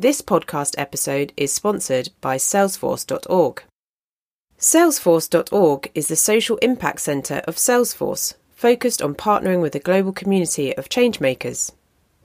This 0.00 0.22
podcast 0.22 0.76
episode 0.78 1.32
is 1.36 1.52
sponsored 1.52 2.10
by 2.20 2.36
Salesforce.org. 2.36 3.64
Salesforce.org 4.56 5.90
is 5.92 6.06
the 6.06 6.14
social 6.14 6.56
impact 6.58 7.00
centre 7.00 7.42
of 7.48 7.56
Salesforce, 7.56 8.34
focused 8.52 9.02
on 9.02 9.16
partnering 9.16 9.60
with 9.60 9.74
a 9.74 9.80
global 9.80 10.12
community 10.12 10.72
of 10.76 10.88
changemakers. 10.88 11.72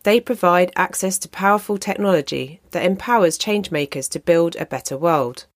They 0.04 0.20
provide 0.20 0.72
access 0.76 1.18
to 1.18 1.28
powerful 1.28 1.80
technology 1.80 2.62
that 2.70 2.86
empowers 2.86 3.40
changemakers 3.40 4.08
to 4.12 4.20
build 4.20 4.56
a 4.58 4.68
better 4.68 4.96
world. 4.96 5.48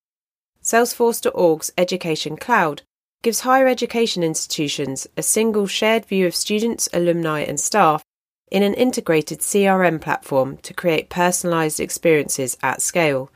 Salesforce.org's 0.64 1.72
Education 1.78 2.36
Cloud 2.36 2.82
gives 3.22 3.42
higher 3.42 3.68
education 3.68 4.24
institutions 4.24 5.06
a 5.16 5.22
single 5.22 5.68
shared 5.68 6.08
view 6.08 6.26
of 6.26 6.34
students, 6.34 6.90
alumni, 6.94 7.42
and 7.42 7.60
staff 7.60 8.04
in 8.50 8.64
an 8.64 8.74
integrated 8.74 9.40
CRM 9.40 10.00
platform 10.00 10.58
to 10.58 10.74
create 10.74 11.10
personalised 11.10 11.80
experiences 11.80 12.58
at 12.64 12.82
scale, 12.82 13.32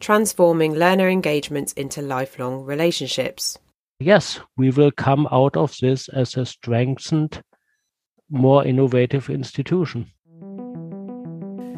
transforming 0.00 0.74
learner 0.74 1.08
engagements 1.08 1.72
into 1.72 2.00
lifelong 2.02 2.64
relationships. 2.64 3.58
Yes, 4.00 4.40
we 4.56 4.70
will 4.70 4.90
come 4.90 5.28
out 5.30 5.56
of 5.56 5.76
this 5.80 6.08
as 6.08 6.36
a 6.36 6.44
strengthened, 6.44 7.42
more 8.28 8.64
innovative 8.64 9.30
institution. 9.30 10.10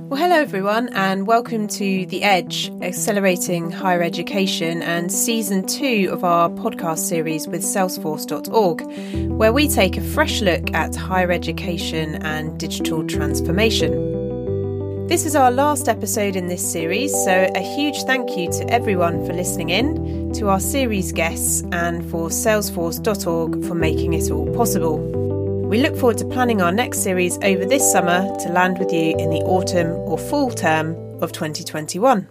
Well, 0.08 0.20
hello 0.20 0.36
everyone, 0.36 0.90
and 0.90 1.26
welcome 1.26 1.66
to 1.66 2.06
The 2.06 2.22
Edge, 2.22 2.70
Accelerating 2.80 3.72
Higher 3.72 4.04
Education, 4.04 4.80
and 4.80 5.10
season 5.10 5.66
two 5.66 6.10
of 6.12 6.22
our 6.22 6.48
podcast 6.48 7.00
series 7.00 7.48
with 7.48 7.62
Salesforce.org, 7.62 8.82
where 9.32 9.52
we 9.52 9.66
take 9.66 9.96
a 9.96 10.00
fresh 10.00 10.42
look 10.42 10.72
at 10.72 10.94
higher 10.94 11.32
education 11.32 12.24
and 12.24 12.56
digital 12.56 13.04
transformation. 13.04 15.08
This 15.08 15.26
is 15.26 15.34
our 15.34 15.50
last 15.50 15.88
episode 15.88 16.36
in 16.36 16.46
this 16.46 16.70
series, 16.70 17.10
so 17.24 17.50
a 17.56 17.74
huge 17.74 18.04
thank 18.04 18.36
you 18.36 18.48
to 18.52 18.70
everyone 18.70 19.26
for 19.26 19.32
listening 19.32 19.70
in, 19.70 20.32
to 20.34 20.50
our 20.50 20.60
series 20.60 21.10
guests, 21.10 21.64
and 21.72 22.08
for 22.12 22.28
Salesforce.org 22.28 23.64
for 23.64 23.74
making 23.74 24.12
it 24.12 24.30
all 24.30 24.46
possible. 24.54 25.35
We 25.68 25.82
look 25.82 25.96
forward 25.96 26.18
to 26.18 26.24
planning 26.24 26.62
our 26.62 26.70
next 26.70 27.02
series 27.02 27.38
over 27.42 27.64
this 27.64 27.90
summer 27.90 28.22
to 28.38 28.48
land 28.50 28.78
with 28.78 28.92
you 28.92 29.16
in 29.18 29.30
the 29.30 29.40
autumn 29.40 29.88
or 29.88 30.16
fall 30.16 30.52
term 30.52 30.94
of 31.20 31.32
2021. 31.32 32.28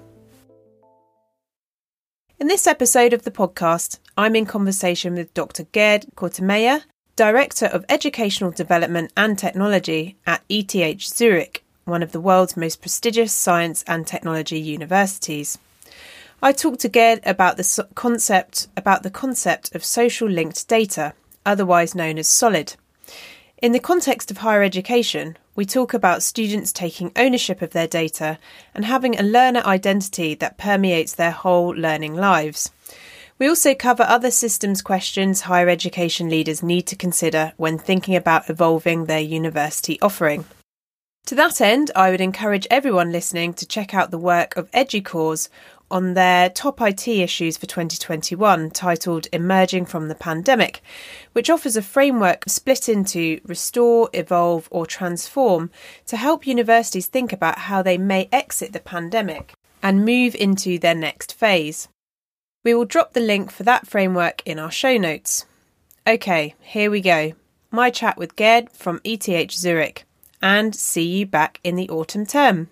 In 2.39 2.47
this 2.47 2.65
episode 2.65 3.11
of 3.11 3.23
the 3.23 3.31
podcast, 3.31 3.99
I'm 4.15 4.37
in 4.37 4.45
conversation 4.45 5.15
with 5.15 5.33
Dr. 5.33 5.65
Gerd 5.73 6.05
Kortemeyer, 6.15 6.83
Director 7.17 7.65
of 7.65 7.83
Educational 7.89 8.51
Development 8.51 9.11
and 9.17 9.37
Technology 9.37 10.15
at 10.25 10.41
ETH 10.47 11.01
Zurich, 11.01 11.65
one 11.83 12.03
of 12.03 12.13
the 12.13 12.21
world's 12.21 12.55
most 12.55 12.79
prestigious 12.79 13.33
science 13.33 13.83
and 13.85 14.07
technology 14.07 14.61
universities. 14.61 15.57
I 16.41 16.53
talked 16.53 16.79
to 16.79 16.89
Gerd 16.89 17.19
about 17.25 17.57
the 17.57 17.85
concept 17.95 18.69
about 18.77 19.03
the 19.03 19.11
concept 19.11 19.75
of 19.75 19.83
social 19.83 20.29
linked 20.29 20.69
data, 20.69 21.13
otherwise 21.45 21.93
known 21.93 22.17
as 22.17 22.29
SOLID. 22.29 22.77
In 23.65 23.71
the 23.71 23.79
context 23.79 24.29
of 24.29 24.37
higher 24.37 24.61
education, 24.61 25.37
we 25.55 25.65
talk 25.65 25.95
about 25.95 26.21
students 26.21 26.71
taking 26.71 27.11
ownership 27.15 27.63
of 27.63 27.71
their 27.71 27.87
data 27.87 28.37
and 28.75 28.85
having 28.85 29.19
a 29.19 29.23
learner 29.23 29.61
identity 29.61 30.35
that 30.35 30.59
permeates 30.59 31.15
their 31.15 31.31
whole 31.31 31.69
learning 31.69 32.13
lives. 32.13 32.69
We 33.39 33.49
also 33.49 33.73
cover 33.73 34.03
other 34.03 34.29
systems 34.29 34.83
questions 34.83 35.41
higher 35.41 35.67
education 35.67 36.29
leaders 36.29 36.61
need 36.61 36.83
to 36.83 36.95
consider 36.95 37.53
when 37.57 37.79
thinking 37.79 38.15
about 38.15 38.51
evolving 38.51 39.05
their 39.05 39.19
university 39.19 39.99
offering. 39.99 40.45
To 41.25 41.33
that 41.33 41.59
end, 41.59 41.89
I 41.95 42.11
would 42.11 42.21
encourage 42.21 42.67
everyone 42.69 43.11
listening 43.11 43.55
to 43.55 43.65
check 43.65 43.95
out 43.95 44.11
the 44.11 44.19
work 44.19 44.55
of 44.55 44.69
EDUCAUSE 44.73 45.49
on 45.91 46.13
their 46.13 46.49
top 46.49 46.81
IT 46.81 47.07
issues 47.07 47.57
for 47.57 47.65
2021 47.65 48.71
titled 48.71 49.27
Emerging 49.31 49.85
from 49.85 50.07
the 50.07 50.15
Pandemic, 50.15 50.81
which 51.33 51.49
offers 51.49 51.75
a 51.75 51.81
framework 51.81 52.43
split 52.47 52.89
into 52.89 53.39
restore, 53.45 54.09
evolve, 54.13 54.67
or 54.71 54.85
transform 54.85 55.69
to 56.05 56.17
help 56.17 56.47
universities 56.47 57.07
think 57.07 57.31
about 57.31 57.59
how 57.59 57.81
they 57.81 57.97
may 57.97 58.27
exit 58.31 58.73
the 58.73 58.79
pandemic 58.79 59.53
and 59.83 60.05
move 60.05 60.35
into 60.35 60.79
their 60.79 60.95
next 60.95 61.33
phase. 61.33 61.87
We 62.63 62.73
will 62.73 62.85
drop 62.85 63.13
the 63.13 63.19
link 63.19 63.51
for 63.51 63.63
that 63.63 63.85
framework 63.85 64.41
in 64.45 64.57
our 64.57 64.71
show 64.71 64.97
notes. 64.97 65.45
Okay, 66.07 66.55
here 66.59 66.89
we 66.89 67.01
go. 67.01 67.33
My 67.69 67.89
chat 67.89 68.17
with 68.17 68.35
Gerd 68.35 68.71
from 68.71 69.01
ETH 69.03 69.51
Zurich. 69.51 70.05
And 70.41 70.75
see 70.75 71.03
you 71.03 71.25
back 71.25 71.59
in 71.63 71.75
the 71.75 71.89
autumn 71.89 72.25
term. 72.25 72.69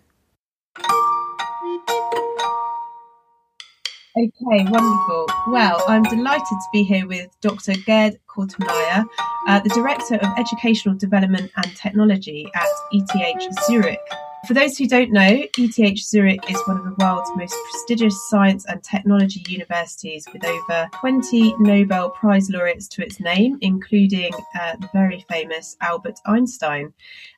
Okay, 4.16 4.32
wonderful. 4.70 5.28
Well, 5.48 5.84
I'm 5.88 6.04
delighted 6.04 6.46
to 6.48 6.68
be 6.72 6.84
here 6.84 7.08
with 7.08 7.32
Dr. 7.42 7.74
Gerd 7.84 8.20
Kortemeyer, 8.28 9.06
uh, 9.48 9.60
the 9.62 9.70
Director 9.70 10.18
of 10.18 10.38
Educational 10.38 10.94
Development 10.94 11.50
and 11.58 11.76
Technology 11.76 12.48
at 12.54 12.68
ETH 12.92 13.66
Zurich. 13.66 13.98
For 14.46 14.54
those 14.54 14.78
who 14.78 14.86
don't 14.86 15.12
know, 15.12 15.44
ETH 15.58 15.98
Zurich 15.98 16.48
is 16.48 16.62
one 16.68 16.78
of 16.78 16.84
the 16.84 16.94
world's 17.00 17.32
most 17.36 17.56
prestigious 17.72 18.30
science 18.30 18.66
and 18.68 18.84
technology 18.84 19.44
universities 19.48 20.28
with 20.32 20.46
over 20.46 20.88
20 21.00 21.56
Nobel 21.58 22.12
Prize 22.12 22.52
laureates 22.52 22.88
to 22.90 23.04
its 23.04 23.20
name, 23.20 23.58
including 23.62 24.32
uh, 24.60 24.76
the 24.80 24.90
very 24.94 25.26
famous 25.28 25.76
Albert 25.82 26.20
Einstein. 26.28 26.94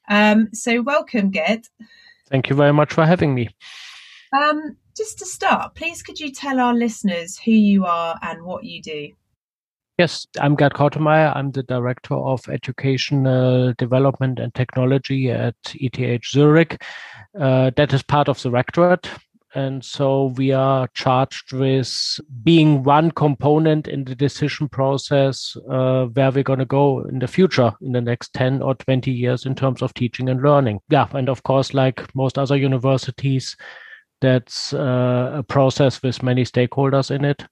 Um, 0.09 0.49
so, 0.51 0.81
welcome, 0.81 1.31
Gerd. 1.31 1.69
Thank 2.27 2.49
you 2.49 2.55
very 2.57 2.73
much 2.73 2.91
for 2.91 3.05
having 3.05 3.33
me. 3.33 3.47
Um, 4.37 4.75
just 4.95 5.19
to 5.19 5.25
start, 5.25 5.75
please 5.75 6.01
could 6.01 6.19
you 6.19 6.31
tell 6.31 6.59
our 6.59 6.73
listeners 6.73 7.37
who 7.37 7.51
you 7.51 7.85
are 7.85 8.17
and 8.21 8.43
what 8.43 8.63
you 8.63 8.81
do? 8.81 9.09
Yes, 9.97 10.27
I'm 10.39 10.55
Gerd 10.55 10.73
Kortemeyer. 10.73 11.33
I'm 11.35 11.51
the 11.51 11.63
Director 11.63 12.15
of 12.15 12.49
Educational 12.49 13.73
Development 13.77 14.39
and 14.39 14.53
Technology 14.53 15.31
at 15.31 15.55
ETH 15.75 16.25
Zurich. 16.25 16.81
Uh, 17.39 17.71
that 17.77 17.93
is 17.93 18.03
part 18.03 18.27
of 18.27 18.41
the 18.41 18.51
Rectorate. 18.51 19.09
And 19.53 19.85
so 19.85 20.33
we 20.35 20.51
are 20.51 20.89
charged 20.95 21.53
with 21.53 22.19
being 22.43 22.83
one 22.83 23.09
component 23.09 23.87
in 23.87 24.03
the 24.03 24.13
decision 24.13 24.67
process 24.67 25.55
uh, 25.69 26.07
where 26.07 26.29
we're 26.29 26.43
going 26.43 26.59
to 26.59 26.65
go 26.65 27.05
in 27.05 27.19
the 27.19 27.27
future 27.27 27.71
in 27.81 27.93
the 27.93 28.01
next 28.01 28.33
10 28.33 28.61
or 28.61 28.75
20 28.75 29.11
years 29.11 29.45
in 29.45 29.55
terms 29.55 29.81
of 29.81 29.93
teaching 29.93 30.27
and 30.27 30.41
learning. 30.41 30.81
Yeah. 30.89 31.07
And 31.13 31.29
of 31.29 31.43
course, 31.43 31.73
like 31.73 32.13
most 32.13 32.37
other 32.37 32.57
universities, 32.57 33.55
that's 34.21 34.73
uh, 34.73 35.31
a 35.35 35.43
process 35.43 36.01
with 36.01 36.23
many 36.23 36.43
stakeholders 36.43 37.11
in 37.11 37.25
it. 37.25 37.43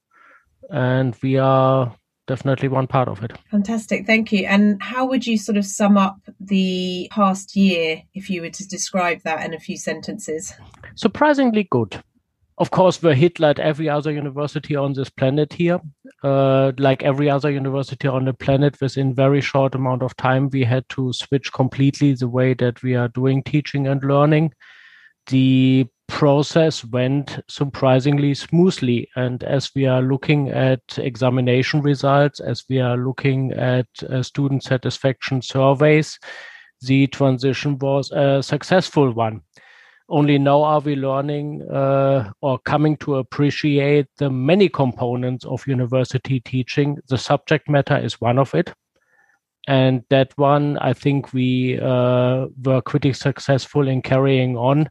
And 0.69 1.15
we 1.21 1.37
are 1.37 1.95
definitely 2.27 2.69
one 2.69 2.87
part 2.87 3.07
of 3.09 3.23
it. 3.23 3.33
Fantastic. 3.51 4.05
Thank 4.05 4.31
you. 4.31 4.45
And 4.45 4.81
how 4.81 5.05
would 5.05 5.27
you 5.27 5.37
sort 5.37 5.57
of 5.57 5.65
sum 5.65 5.97
up 5.97 6.17
the 6.39 7.09
past 7.11 7.55
year 7.55 8.01
if 8.13 8.29
you 8.29 8.41
were 8.41 8.49
to 8.49 8.67
describe 8.67 9.21
that 9.23 9.45
in 9.45 9.53
a 9.53 9.59
few 9.59 9.77
sentences? 9.77 10.53
Surprisingly 10.95 11.67
good. 11.69 12.01
Of 12.59 12.69
course, 12.69 13.01
we're 13.01 13.15
hit 13.15 13.39
like 13.39 13.57
every 13.57 13.89
other 13.89 14.11
university 14.11 14.75
on 14.75 14.93
this 14.93 15.09
planet 15.09 15.53
here. 15.53 15.81
Uh, 16.23 16.71
like 16.77 17.01
every 17.01 17.29
other 17.29 17.49
university 17.49 18.07
on 18.07 18.25
the 18.25 18.33
planet, 18.33 18.79
within 18.79 19.13
very 19.13 19.41
short 19.41 19.73
amount 19.73 20.03
of 20.03 20.15
time, 20.17 20.49
we 20.49 20.63
had 20.63 20.87
to 20.89 21.11
switch 21.13 21.51
completely 21.51 22.13
the 22.13 22.27
way 22.27 22.53
that 22.53 22.81
we 22.83 22.95
are 22.95 23.07
doing 23.07 23.41
teaching 23.43 23.87
and 23.87 24.03
learning. 24.03 24.53
The 25.27 25.87
process 26.13 26.85
went 26.85 27.39
surprisingly 27.49 28.35
smoothly. 28.35 29.09
And 29.15 29.43
as 29.43 29.71
we 29.75 29.87
are 29.87 30.03
looking 30.03 30.49
at 30.49 30.79
examination 30.97 31.81
results, 31.81 32.39
as 32.39 32.63
we 32.69 32.79
are 32.79 32.95
looking 32.95 33.51
at 33.53 33.87
uh, 34.07 34.21
student 34.21 34.61
satisfaction 34.61 35.41
surveys, 35.41 36.19
the 36.81 37.07
transition 37.07 37.79
was 37.79 38.11
a 38.11 38.43
successful 38.43 39.11
one. 39.11 39.41
Only 40.07 40.37
now 40.37 40.61
are 40.61 40.81
we 40.81 40.95
learning 40.95 41.63
uh, 41.63 42.29
or 42.41 42.59
coming 42.59 42.95
to 42.97 43.15
appreciate 43.15 44.05
the 44.17 44.29
many 44.29 44.69
components 44.69 45.45
of 45.45 45.65
university 45.65 46.39
teaching. 46.41 46.99
The 47.09 47.17
subject 47.17 47.67
matter 47.67 47.97
is 47.97 48.21
one 48.21 48.37
of 48.37 48.53
it. 48.53 48.71
And 49.67 50.03
that 50.11 50.31
one, 50.35 50.77
I 50.77 50.93
think 50.93 51.33
we 51.33 51.79
uh, 51.79 52.47
were 52.63 52.81
pretty 52.85 53.13
successful 53.13 53.87
in 53.87 54.03
carrying 54.03 54.55
on 54.57 54.89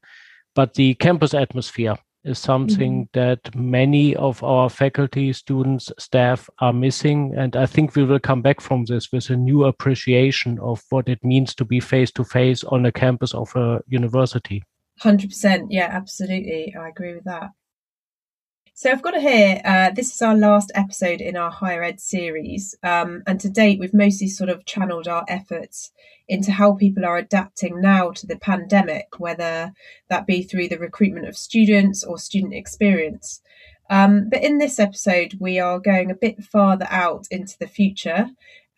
but 0.54 0.74
the 0.74 0.94
campus 0.94 1.34
atmosphere 1.34 1.96
is 2.24 2.38
something 2.38 3.06
mm-hmm. 3.06 3.18
that 3.18 3.54
many 3.54 4.14
of 4.16 4.42
our 4.42 4.70
faculty, 4.70 5.32
students, 5.32 5.90
staff 5.98 6.48
are 6.60 6.72
missing. 6.72 7.34
And 7.36 7.56
I 7.56 7.66
think 7.66 7.96
we 7.96 8.04
will 8.04 8.20
come 8.20 8.42
back 8.42 8.60
from 8.60 8.84
this 8.84 9.10
with 9.10 9.28
a 9.30 9.36
new 9.36 9.64
appreciation 9.64 10.58
of 10.60 10.82
what 10.90 11.08
it 11.08 11.24
means 11.24 11.54
to 11.56 11.64
be 11.64 11.80
face 11.80 12.12
to 12.12 12.24
face 12.24 12.62
on 12.64 12.86
a 12.86 12.92
campus 12.92 13.34
of 13.34 13.54
a 13.56 13.80
university. 13.88 14.62
100%. 15.00 15.66
Yeah, 15.70 15.88
absolutely. 15.90 16.74
I 16.78 16.88
agree 16.88 17.14
with 17.14 17.24
that. 17.24 17.50
So 18.74 18.90
I've 18.90 19.02
got 19.02 19.10
to 19.10 19.20
hear, 19.20 19.60
uh, 19.66 19.90
this 19.90 20.14
is 20.14 20.22
our 20.22 20.34
last 20.34 20.72
episode 20.74 21.20
in 21.20 21.36
our 21.36 21.50
higher 21.50 21.82
ed 21.82 22.00
series. 22.00 22.74
Um, 22.82 23.22
and 23.26 23.38
to 23.40 23.50
date, 23.50 23.78
we've 23.78 23.92
mostly 23.92 24.28
sort 24.28 24.48
of 24.48 24.64
channeled 24.64 25.06
our 25.06 25.24
efforts 25.28 25.92
into 26.26 26.52
how 26.52 26.72
people 26.72 27.04
are 27.04 27.18
adapting 27.18 27.82
now 27.82 28.12
to 28.12 28.26
the 28.26 28.38
pandemic, 28.38 29.18
whether 29.18 29.72
that 30.08 30.26
be 30.26 30.42
through 30.42 30.68
the 30.68 30.78
recruitment 30.78 31.28
of 31.28 31.36
students 31.36 32.02
or 32.02 32.16
student 32.16 32.54
experience. 32.54 33.42
Um, 33.90 34.30
but 34.30 34.42
in 34.42 34.56
this 34.56 34.78
episode, 34.78 35.36
we 35.38 35.60
are 35.60 35.78
going 35.78 36.10
a 36.10 36.16
bit 36.16 36.42
farther 36.42 36.86
out 36.88 37.26
into 37.30 37.58
the 37.58 37.68
future. 37.68 38.30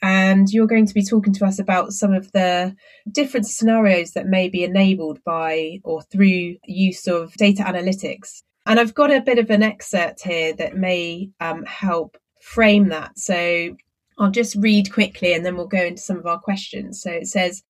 And 0.02 0.50
you're 0.50 0.66
going 0.66 0.86
to 0.86 0.94
be 0.94 1.04
talking 1.04 1.32
to 1.34 1.46
us 1.46 1.60
about 1.60 1.92
some 1.92 2.12
of 2.12 2.32
the 2.32 2.74
different 3.10 3.46
scenarios 3.46 4.10
that 4.12 4.26
may 4.26 4.48
be 4.48 4.64
enabled 4.64 5.22
by 5.24 5.80
or 5.84 6.02
through 6.02 6.56
use 6.66 7.06
of 7.06 7.32
data 7.34 7.62
analytics. 7.62 8.42
And 8.66 8.80
I've 8.80 8.94
got 8.94 9.12
a 9.12 9.20
bit 9.20 9.38
of 9.38 9.50
an 9.50 9.62
excerpt 9.62 10.22
here 10.22 10.54
that 10.54 10.76
may 10.76 11.30
um, 11.40 11.64
help 11.64 12.16
frame 12.40 12.88
that. 12.88 13.18
So 13.18 13.76
I'll 14.18 14.30
just 14.30 14.56
read 14.56 14.92
quickly 14.92 15.34
and 15.34 15.44
then 15.44 15.56
we'll 15.56 15.66
go 15.66 15.84
into 15.84 16.02
some 16.02 16.18
of 16.18 16.26
our 16.26 16.38
questions. 16.38 17.02
So 17.02 17.10
it 17.10 17.26
says, 17.26 17.62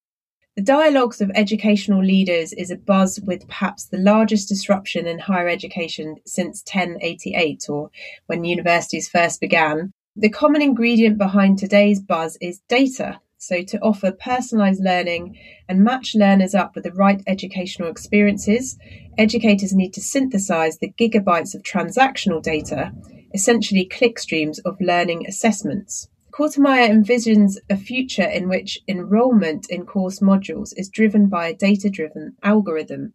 the 0.56 0.62
dialogues 0.62 1.20
of 1.20 1.32
educational 1.34 2.04
leaders 2.04 2.52
is 2.52 2.70
a 2.70 2.76
buzz 2.76 3.18
with 3.20 3.48
perhaps 3.48 3.86
the 3.86 3.98
largest 3.98 4.48
disruption 4.48 5.04
in 5.04 5.18
higher 5.18 5.48
education 5.48 6.14
since 6.26 6.62
1088 6.72 7.68
or 7.68 7.90
when 8.26 8.44
universities 8.44 9.08
first 9.08 9.40
began. 9.40 9.92
The 10.14 10.28
common 10.28 10.62
ingredient 10.62 11.18
behind 11.18 11.58
today's 11.58 12.00
buzz 12.00 12.38
is 12.40 12.60
data. 12.68 13.18
So, 13.46 13.62
to 13.62 13.78
offer 13.80 14.10
personalised 14.10 14.80
learning 14.80 15.38
and 15.68 15.84
match 15.84 16.14
learners 16.14 16.54
up 16.54 16.74
with 16.74 16.84
the 16.84 16.92
right 16.92 17.22
educational 17.26 17.90
experiences, 17.90 18.78
educators 19.18 19.74
need 19.74 19.92
to 19.92 20.00
synthesise 20.00 20.78
the 20.78 20.94
gigabytes 20.98 21.54
of 21.54 21.62
transactional 21.62 22.42
data, 22.42 22.92
essentially 23.34 23.86
clickstreams 23.86 24.60
of 24.64 24.80
learning 24.80 25.26
assessments. 25.26 26.08
Kortemeyer 26.32 26.88
envisions 26.88 27.58
a 27.68 27.76
future 27.76 28.26
in 28.26 28.48
which 28.48 28.80
enrolment 28.88 29.66
in 29.68 29.84
course 29.84 30.20
modules 30.20 30.72
is 30.78 30.88
driven 30.88 31.26
by 31.26 31.48
a 31.48 31.54
data 31.54 31.90
driven 31.90 32.36
algorithm. 32.42 33.12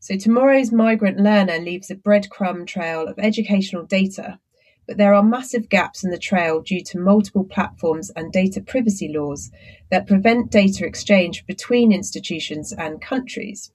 So, 0.00 0.16
tomorrow's 0.16 0.72
migrant 0.72 1.18
learner 1.18 1.58
leaves 1.58 1.90
a 1.90 1.96
breadcrumb 1.96 2.66
trail 2.66 3.06
of 3.06 3.18
educational 3.18 3.84
data 3.84 4.38
but 4.86 4.96
there 4.96 5.14
are 5.14 5.22
massive 5.22 5.68
gaps 5.68 6.04
in 6.04 6.10
the 6.10 6.18
trail 6.18 6.60
due 6.60 6.82
to 6.84 6.98
multiple 6.98 7.44
platforms 7.44 8.10
and 8.10 8.32
data 8.32 8.60
privacy 8.60 9.08
laws 9.08 9.50
that 9.90 10.06
prevent 10.06 10.50
data 10.50 10.86
exchange 10.86 11.44
between 11.46 11.92
institutions 11.92 12.72
and 12.72 13.00
countries. 13.00 13.72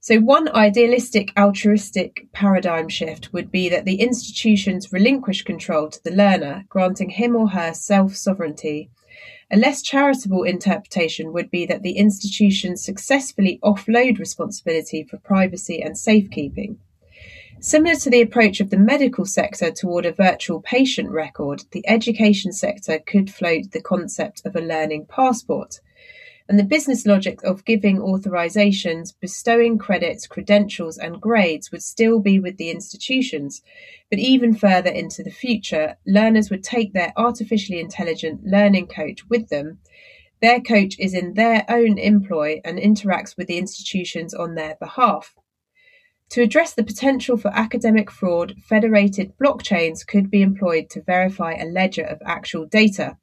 So, 0.00 0.18
one 0.18 0.48
idealistic 0.48 1.30
altruistic 1.38 2.26
paradigm 2.32 2.88
shift 2.88 3.32
would 3.32 3.52
be 3.52 3.68
that 3.68 3.84
the 3.84 4.00
institutions 4.00 4.92
relinquish 4.92 5.42
control 5.42 5.88
to 5.90 6.02
the 6.02 6.10
learner, 6.10 6.64
granting 6.68 7.10
him 7.10 7.36
or 7.36 7.50
her 7.50 7.72
self 7.72 8.16
sovereignty. 8.16 8.90
A 9.50 9.56
less 9.56 9.80
charitable 9.80 10.42
interpretation 10.42 11.32
would 11.32 11.50
be 11.50 11.66
that 11.66 11.82
the 11.82 11.92
institutions 11.92 12.82
successfully 12.82 13.60
offload 13.62 14.18
responsibility 14.18 15.04
for 15.04 15.18
privacy 15.18 15.80
and 15.80 15.96
safekeeping. 15.96 16.78
Similar 17.64 17.94
to 17.94 18.10
the 18.10 18.20
approach 18.20 18.58
of 18.58 18.70
the 18.70 18.76
medical 18.76 19.24
sector 19.24 19.70
toward 19.70 20.04
a 20.04 20.10
virtual 20.10 20.60
patient 20.60 21.10
record, 21.10 21.62
the 21.70 21.88
education 21.88 22.50
sector 22.52 22.98
could 22.98 23.32
float 23.32 23.70
the 23.70 23.80
concept 23.80 24.42
of 24.44 24.56
a 24.56 24.60
learning 24.60 25.06
passport. 25.06 25.78
And 26.48 26.58
the 26.58 26.64
business 26.64 27.06
logic 27.06 27.40
of 27.44 27.64
giving 27.64 27.98
authorizations, 27.98 29.14
bestowing 29.20 29.78
credits, 29.78 30.26
credentials, 30.26 30.98
and 30.98 31.20
grades 31.20 31.70
would 31.70 31.84
still 31.84 32.18
be 32.18 32.40
with 32.40 32.56
the 32.56 32.68
institutions. 32.68 33.62
But 34.10 34.18
even 34.18 34.56
further 34.56 34.90
into 34.90 35.22
the 35.22 35.30
future, 35.30 35.96
learners 36.04 36.50
would 36.50 36.64
take 36.64 36.92
their 36.92 37.12
artificially 37.16 37.78
intelligent 37.78 38.44
learning 38.44 38.88
coach 38.88 39.28
with 39.28 39.50
them. 39.50 39.78
Their 40.40 40.60
coach 40.60 40.96
is 40.98 41.14
in 41.14 41.34
their 41.34 41.64
own 41.68 41.96
employ 41.96 42.60
and 42.64 42.76
interacts 42.76 43.36
with 43.36 43.46
the 43.46 43.58
institutions 43.58 44.34
on 44.34 44.56
their 44.56 44.74
behalf. 44.80 45.36
To 46.30 46.42
address 46.42 46.74
the 46.74 46.84
potential 46.84 47.36
for 47.36 47.48
academic 47.48 48.10
fraud, 48.10 48.54
federated 48.64 49.32
blockchains 49.42 50.06
could 50.06 50.30
be 50.30 50.42
employed 50.42 50.88
to 50.90 51.02
verify 51.02 51.52
a 51.52 51.66
ledger 51.66 52.04
of 52.04 52.22
actual 52.24 52.66
data. 52.66 53.18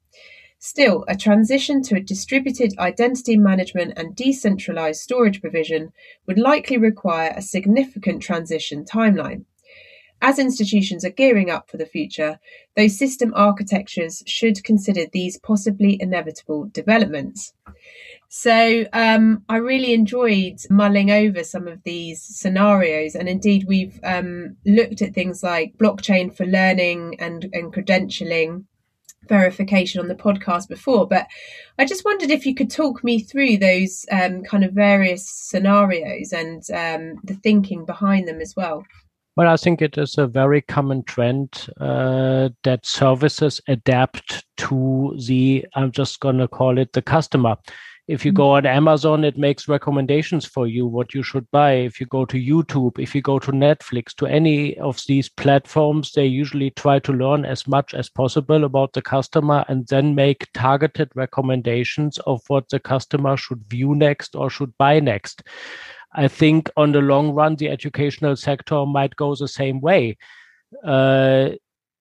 Still, 0.58 1.04
a 1.08 1.16
transition 1.16 1.82
to 1.84 1.96
a 1.96 2.00
distributed 2.00 2.78
identity 2.78 3.36
management 3.36 3.94
and 3.96 4.14
decentralized 4.14 5.00
storage 5.00 5.40
provision 5.40 5.90
would 6.26 6.38
likely 6.38 6.76
require 6.76 7.32
a 7.34 7.42
significant 7.42 8.22
transition 8.22 8.84
timeline. 8.84 9.46
As 10.22 10.38
institutions 10.38 11.04
are 11.04 11.10
gearing 11.10 11.50
up 11.50 11.70
for 11.70 11.76
the 11.76 11.86
future, 11.86 12.38
those 12.76 12.98
system 12.98 13.32
architectures 13.34 14.22
should 14.26 14.62
consider 14.64 15.06
these 15.06 15.38
possibly 15.38 16.00
inevitable 16.00 16.68
developments. 16.72 17.52
So 18.28 18.84
um, 18.92 19.44
I 19.48 19.56
really 19.56 19.92
enjoyed 19.92 20.60
mulling 20.70 21.10
over 21.10 21.42
some 21.42 21.66
of 21.66 21.82
these 21.82 22.22
scenarios, 22.22 23.14
and 23.14 23.28
indeed 23.28 23.64
we've 23.66 23.98
um, 24.04 24.56
looked 24.64 25.02
at 25.02 25.14
things 25.14 25.42
like 25.42 25.78
blockchain 25.78 26.34
for 26.34 26.46
learning 26.46 27.16
and, 27.18 27.48
and 27.52 27.72
credentialing 27.72 28.64
verification 29.28 30.00
on 30.00 30.08
the 30.08 30.14
podcast 30.14 30.68
before, 30.68 31.06
but 31.08 31.26
I 31.78 31.84
just 31.84 32.04
wondered 32.04 32.30
if 32.30 32.46
you 32.46 32.54
could 32.54 32.70
talk 32.70 33.02
me 33.02 33.20
through 33.20 33.58
those 33.58 34.06
um, 34.10 34.42
kind 34.42 34.64
of 34.64 34.72
various 34.72 35.28
scenarios 35.28 36.32
and 36.32 36.62
um, 36.70 37.20
the 37.24 37.34
thinking 37.34 37.84
behind 37.84 38.28
them 38.28 38.40
as 38.40 38.54
well. 38.56 38.84
Well, 39.40 39.48
I 39.48 39.56
think 39.56 39.80
it 39.80 39.96
is 39.96 40.18
a 40.18 40.26
very 40.26 40.60
common 40.60 41.02
trend 41.02 41.66
uh, 41.80 42.50
that 42.62 42.84
services 42.84 43.58
adapt 43.68 44.44
to 44.58 45.16
the, 45.26 45.64
I'm 45.74 45.92
just 45.92 46.20
going 46.20 46.36
to 46.36 46.46
call 46.46 46.76
it 46.76 46.92
the 46.92 47.00
customer 47.00 47.56
if 48.10 48.24
you 48.24 48.32
go 48.32 48.50
on 48.50 48.66
Amazon, 48.66 49.22
it 49.22 49.38
makes 49.38 49.68
recommendations 49.68 50.44
for 50.44 50.66
you 50.66 50.84
what 50.84 51.14
you 51.14 51.22
should 51.22 51.48
buy. 51.52 51.74
If 51.74 52.00
you 52.00 52.06
go 52.06 52.24
to 52.24 52.36
YouTube, 52.36 52.98
if 52.98 53.14
you 53.14 53.22
go 53.22 53.38
to 53.38 53.52
Netflix, 53.52 54.12
to 54.16 54.26
any 54.26 54.76
of 54.78 55.00
these 55.06 55.28
platforms, 55.28 56.10
they 56.10 56.26
usually 56.26 56.70
try 56.70 56.98
to 56.98 57.12
learn 57.12 57.44
as 57.44 57.68
much 57.68 57.94
as 57.94 58.10
possible 58.10 58.64
about 58.64 58.94
the 58.94 59.00
customer 59.00 59.64
and 59.68 59.86
then 59.86 60.16
make 60.16 60.48
targeted 60.54 61.10
recommendations 61.14 62.18
of 62.26 62.42
what 62.48 62.68
the 62.70 62.80
customer 62.80 63.36
should 63.36 63.62
view 63.68 63.94
next 63.94 64.34
or 64.34 64.50
should 64.50 64.76
buy 64.76 64.98
next. 64.98 65.44
I 66.12 66.28
think 66.28 66.70
on 66.76 66.92
the 66.92 67.00
long 67.00 67.32
run, 67.32 67.56
the 67.56 67.68
educational 67.68 68.36
sector 68.36 68.84
might 68.86 69.16
go 69.16 69.34
the 69.34 69.48
same 69.48 69.80
way. 69.80 70.16
Uh, 70.84 71.50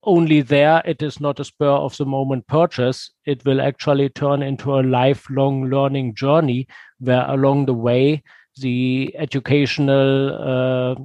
only 0.04 0.42
there 0.42 0.82
it 0.86 1.02
is 1.02 1.20
not 1.20 1.40
a 1.40 1.44
spur 1.44 1.68
of 1.68 1.96
the 1.98 2.06
moment 2.06 2.48
purchase. 2.48 3.12
It 3.26 3.44
will 3.46 3.62
actually 3.62 4.10
turn 4.10 4.42
into 4.42 4.80
a 4.80 4.82
lifelong 4.82 5.70
learning 5.70 6.16
journey 6.16 6.68
where 7.00 7.26
along 7.28 7.66
the 7.66 7.74
way 7.74 8.24
the 8.58 9.14
educational 9.18 10.34
uh, 10.34 10.96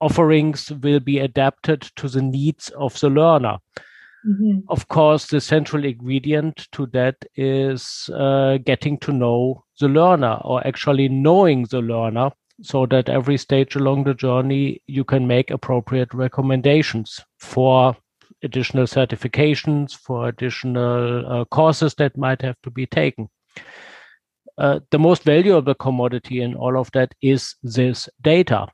offerings 0.00 0.70
will 0.82 1.00
be 1.00 1.18
adapted 1.18 1.82
to 1.96 2.08
the 2.08 2.22
needs 2.22 2.68
of 2.70 2.98
the 3.00 3.10
learner. 3.10 3.58
Mm-hmm. 4.26 4.60
Of 4.68 4.88
course, 4.88 5.28
the 5.28 5.40
central 5.40 5.84
ingredient 5.84 6.68
to 6.72 6.86
that 6.86 7.16
is 7.36 8.10
uh, 8.14 8.58
getting 8.58 8.98
to 8.98 9.12
know 9.12 9.64
the 9.78 9.88
learner 9.88 10.38
or 10.44 10.66
actually 10.66 11.08
knowing 11.08 11.64
the 11.70 11.80
learner 11.80 12.30
so 12.62 12.86
that 12.86 13.08
every 13.08 13.36
stage 13.36 13.74
along 13.74 14.04
the 14.04 14.14
journey 14.14 14.82
you 14.86 15.04
can 15.04 15.26
make 15.26 15.50
appropriate 15.50 16.12
recommendations 16.12 17.20
for 17.38 17.96
additional 18.42 18.84
certifications, 18.84 19.94
for 19.94 20.28
additional 20.28 21.40
uh, 21.40 21.44
courses 21.46 21.94
that 21.94 22.16
might 22.16 22.42
have 22.42 22.56
to 22.62 22.70
be 22.70 22.86
taken. 22.86 23.28
Uh, 24.58 24.80
the 24.90 24.98
most 24.98 25.22
valuable 25.22 25.74
commodity 25.74 26.42
in 26.42 26.54
all 26.54 26.78
of 26.78 26.90
that 26.92 27.14
is 27.22 27.54
this 27.62 28.08
data. 28.20 28.66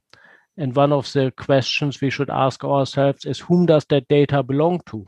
And 0.57 0.75
one 0.75 0.93
of 0.93 1.13
the 1.13 1.33
questions 1.37 2.01
we 2.01 2.11
should 2.11 2.31
ask 2.31 2.65
ourselves 2.65 3.25
is 3.25 3.39
whom 3.39 3.67
does 3.67 3.85
that 3.91 4.09
data 4.09 4.43
belong 4.43 4.81
to? 4.87 5.07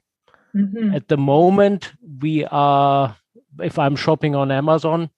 Mm-hmm. 0.55 0.95
At 0.95 1.09
the 1.09 1.17
moment, 1.17 1.93
we 2.21 2.45
are, 2.45 3.17
if 3.61 3.79
I'm 3.79 3.97
shopping 3.97 4.35
on 4.35 4.51
Amazon, 4.51 5.11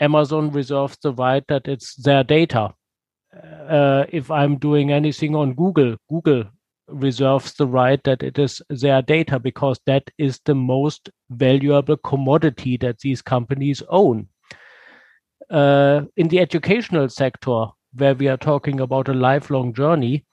Amazon 0.00 0.50
reserves 0.50 0.98
the 1.02 1.12
right 1.12 1.44
that 1.48 1.68
it's 1.68 1.94
their 1.96 2.24
data. 2.24 2.74
Uh, 3.68 4.04
if 4.10 4.30
I'm 4.30 4.56
doing 4.56 4.92
anything 4.92 5.34
on 5.34 5.54
Google, 5.54 5.96
Google 6.08 6.44
reserves 6.88 7.54
the 7.54 7.66
right 7.66 8.02
that 8.04 8.22
it 8.22 8.38
is 8.38 8.62
their 8.70 9.02
data 9.02 9.38
because 9.38 9.80
that 9.86 10.08
is 10.18 10.40
the 10.44 10.54
most 10.54 11.10
valuable 11.30 11.96
commodity 11.96 12.76
that 12.78 13.00
these 13.00 13.22
companies 13.22 13.82
own. 13.88 14.28
Uh, 15.50 16.02
in 16.16 16.28
the 16.28 16.40
educational 16.40 17.08
sector, 17.08 17.66
where 17.94 18.14
we 18.14 18.28
are 18.28 18.36
talking 18.36 18.80
about 18.80 19.08
a 19.08 19.14
lifelong 19.14 19.72
journey 19.72 20.24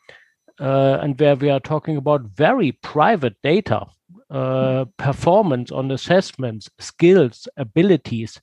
uh, 0.60 1.00
and 1.01 1.19
where 1.19 1.36
we 1.36 1.50
are 1.50 1.60
talking 1.60 1.98
about 1.98 2.22
very 2.22 2.74
private 2.83 3.36
data, 3.43 3.86
uh, 4.29 4.86
performance 4.98 5.72
on 5.72 5.91
assessments, 5.91 6.69
skills, 6.79 7.48
abilities, 7.57 8.41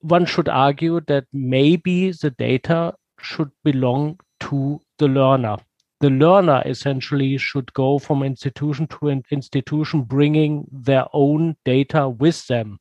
one 0.00 0.24
should 0.24 0.48
argue 0.48 1.00
that 1.02 1.24
maybe 1.32 2.10
the 2.10 2.30
data 2.30 2.94
should 3.22 3.50
belong 3.64 4.18
to 4.40 4.80
the 4.98 5.08
learner. 5.08 5.56
The 6.00 6.10
learner 6.10 6.62
essentially 6.64 7.36
should 7.36 7.72
go 7.74 7.98
from 7.98 8.22
institution 8.22 8.86
to 8.88 9.22
institution 9.30 10.02
bringing 10.02 10.66
their 10.72 11.04
own 11.12 11.56
data 11.64 12.08
with 12.08 12.46
them. 12.46 12.80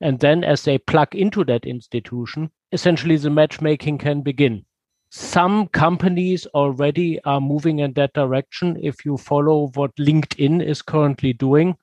And 0.00 0.20
then 0.20 0.44
as 0.44 0.64
they 0.64 0.78
plug 0.78 1.14
into 1.14 1.44
that 1.44 1.64
institution 1.64 2.50
essentially 2.72 3.16
the 3.16 3.30
matchmaking 3.30 3.98
can 3.98 4.20
begin. 4.20 4.64
Some 5.10 5.66
companies 5.68 6.46
already 6.54 7.20
are 7.24 7.40
moving 7.40 7.80
in 7.80 7.94
that 7.94 8.12
direction. 8.12 8.78
If 8.80 9.04
you 9.04 9.16
follow 9.16 9.70
what 9.74 9.94
linkedin 9.96 10.64
is 10.64 10.82
currently 10.82 11.32
doing 11.32 11.76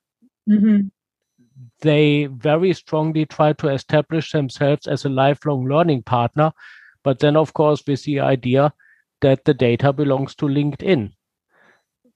mm-hmm. 0.50 0.88
they 1.82 2.25
very 2.27 2.74
strongly 2.74 3.25
try 3.25 3.54
to 3.54 3.68
establish 3.68 4.32
themselves 4.32 4.88
as 4.88 5.06
a 5.06 5.10
lifelong 5.10 5.68
learning 5.68 6.04
partner 6.04 6.51
but 7.08 7.20
then 7.20 7.38
of 7.38 7.54
course 7.54 7.82
with 7.88 8.04
the 8.04 8.20
idea 8.20 8.74
that 9.22 9.46
the 9.46 9.54
data 9.54 9.94
belongs 9.94 10.36
to 10.36 10.46
LinkedIn. 10.46 11.14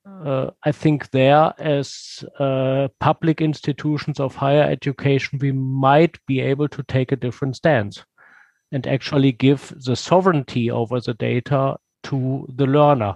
Uh, 0.05 0.50
I 0.65 0.74
think 0.74 1.12
there, 1.12 1.53
as 1.57 2.25
uh, 2.38 2.89
public 3.00 3.39
institutions 3.39 4.19
of 4.19 4.36
higher 4.36 4.63
education, 4.63 5.39
we 5.41 5.53
might 5.53 6.17
be 6.27 6.41
able 6.41 6.67
to 6.67 6.83
take 6.83 7.13
a 7.13 7.21
different 7.25 7.55
stance 7.55 8.03
and 8.74 8.86
actually 8.86 9.31
give 9.31 9.74
the 9.86 9.95
sovereignty 9.95 10.69
over 10.69 11.00
the 11.00 11.13
data 11.13 11.77
to 12.03 12.45
the 12.53 12.65
learner. 12.65 13.13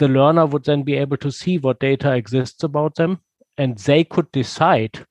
The 0.00 0.08
learner 0.08 0.44
would 0.44 0.64
then 0.64 0.82
be 0.82 0.96
able 0.96 1.18
to 1.18 1.30
see 1.30 1.58
what 1.58 1.78
data 1.78 2.16
exists 2.16 2.64
about 2.64 2.96
them, 2.96 3.20
and 3.56 3.78
they 3.78 4.02
could 4.02 4.32
decide 4.32 5.06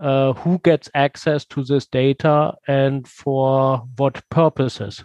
uh, 0.00 0.32
who 0.34 0.58
gets 0.64 0.90
access 0.94 1.44
to 1.46 1.64
this 1.64 1.86
data 1.86 2.54
and 2.66 3.06
for 3.08 3.86
what 3.96 4.22
purposes 4.30 5.04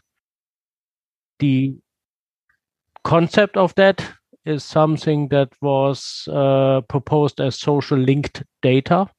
the 1.39 1.75
concept 3.03 3.57
of 3.57 3.73
that 3.75 4.05
is 4.45 4.63
something 4.63 5.27
that 5.29 5.49
was 5.61 6.27
uh, 6.31 6.81
proposed 6.81 7.41
as 7.41 7.59
social 7.59 7.97
linked 7.97 8.43
data. 8.61 9.09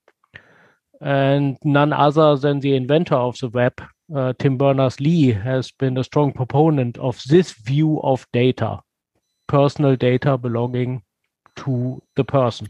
And 1.01 1.57
none 1.65 1.93
other 1.93 2.37
than 2.37 2.61
the 2.61 2.75
inventor 2.75 3.15
of 3.15 3.39
the 3.39 3.49
web, 3.49 3.81
uh, 4.15 4.35
Tim 4.39 4.59
Berners 4.59 5.01
Lee, 5.01 5.33
has 5.33 5.71
been 5.71 5.97
a 5.97 6.05
strong 6.05 6.33
proponent 6.33 6.99
of 6.99 7.23
this 7.29 7.53
view 7.53 8.01
of 8.03 8.27
data, 8.33 8.81
personal 9.49 9.97
data 9.97 10.37
belonging 10.37 11.03
to 11.57 12.03
the 12.17 12.25
person. 12.25 12.69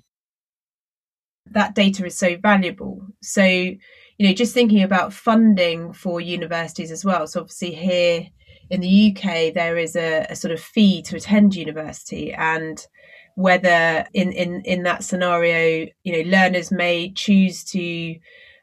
That 1.51 1.75
data 1.75 2.05
is 2.07 2.17
so 2.17 2.37
valuable. 2.37 3.03
So, 3.23 3.45
you 3.45 3.79
know, 4.19 4.33
just 4.33 4.55
thinking 4.55 4.83
about 4.83 5.13
funding 5.13 5.93
for 5.93 6.21
universities 6.21 6.91
as 6.91 7.05
well. 7.05 7.27
So, 7.27 7.41
obviously, 7.41 7.73
here 7.73 8.29
in 8.71 8.81
the 8.81 9.11
UK, 9.17 9.53
there 9.53 9.77
is 9.77 9.97
a, 9.97 10.27
a 10.31 10.37
sort 10.37 10.53
of 10.53 10.61
fee 10.61 11.03
to 11.03 11.17
attend 11.17 11.55
university, 11.55 12.33
and 12.33 12.87
whether 13.35 14.07
in, 14.13 14.33
in, 14.33 14.63
in 14.63 14.83
that 14.85 15.05
scenario, 15.05 15.89
you 16.05 16.13
know, 16.13 16.31
learners 16.31 16.71
may 16.71 17.11
choose 17.13 17.65
to 17.65 18.17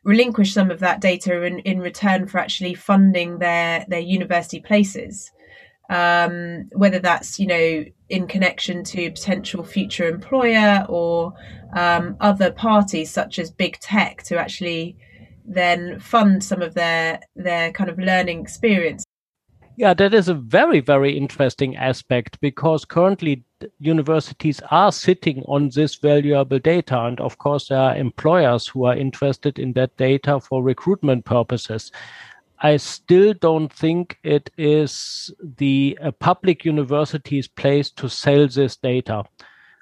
relinquish 0.03 0.53
some 0.53 0.71
of 0.71 0.79
that 0.79 1.01
data 1.01 1.43
in, 1.43 1.59
in 1.59 1.79
return 1.79 2.27
for 2.27 2.37
actually 2.37 2.73
funding 2.73 3.39
their, 3.39 3.85
their 3.89 3.99
university 3.99 4.59
places. 4.59 5.31
Um, 5.89 6.67
whether 6.73 6.99
that's, 6.99 7.39
you 7.39 7.47
know, 7.47 7.85
in 8.09 8.27
connection 8.27 8.83
to 8.83 9.09
potential 9.11 9.63
future 9.63 10.07
employer 10.07 10.85
or 10.89 11.33
um, 11.73 12.17
other 12.19 12.51
parties 12.51 13.09
such 13.09 13.39
as 13.39 13.51
big 13.51 13.79
tech 13.79 14.23
to 14.23 14.37
actually 14.37 14.97
then 15.45 15.99
fund 15.99 16.43
some 16.43 16.61
of 16.61 16.73
their 16.73 17.21
their 17.35 17.71
kind 17.71 17.89
of 17.89 17.97
learning 17.97 18.41
experience. 18.41 19.05
Yeah, 19.77 19.93
that 19.93 20.13
is 20.13 20.27
a 20.27 20.33
very, 20.33 20.79
very 20.79 21.15
interesting 21.15 21.77
aspect 21.77 22.41
because 22.41 22.83
currently 22.83 23.43
universities 23.79 24.59
are 24.71 24.91
sitting 24.91 25.43
on 25.43 25.69
this 25.69 25.95
valuable 25.95 26.57
data. 26.57 26.99
And 26.99 27.21
of 27.21 27.37
course, 27.37 27.67
there 27.67 27.77
are 27.77 27.95
employers 27.95 28.67
who 28.67 28.85
are 28.85 28.97
interested 28.97 29.59
in 29.59 29.73
that 29.73 29.95
data 29.97 30.39
for 30.39 30.63
recruitment 30.63 31.25
purposes. 31.25 31.91
I 32.59 32.77
still 32.77 33.33
don't 33.33 33.71
think 33.71 34.17
it 34.23 34.49
is 34.57 35.31
the 35.57 35.97
uh, 36.01 36.11
public 36.11 36.65
university's 36.65 37.47
place 37.47 37.91
to 37.91 38.09
sell 38.09 38.47
this 38.47 38.77
data. 38.77 39.23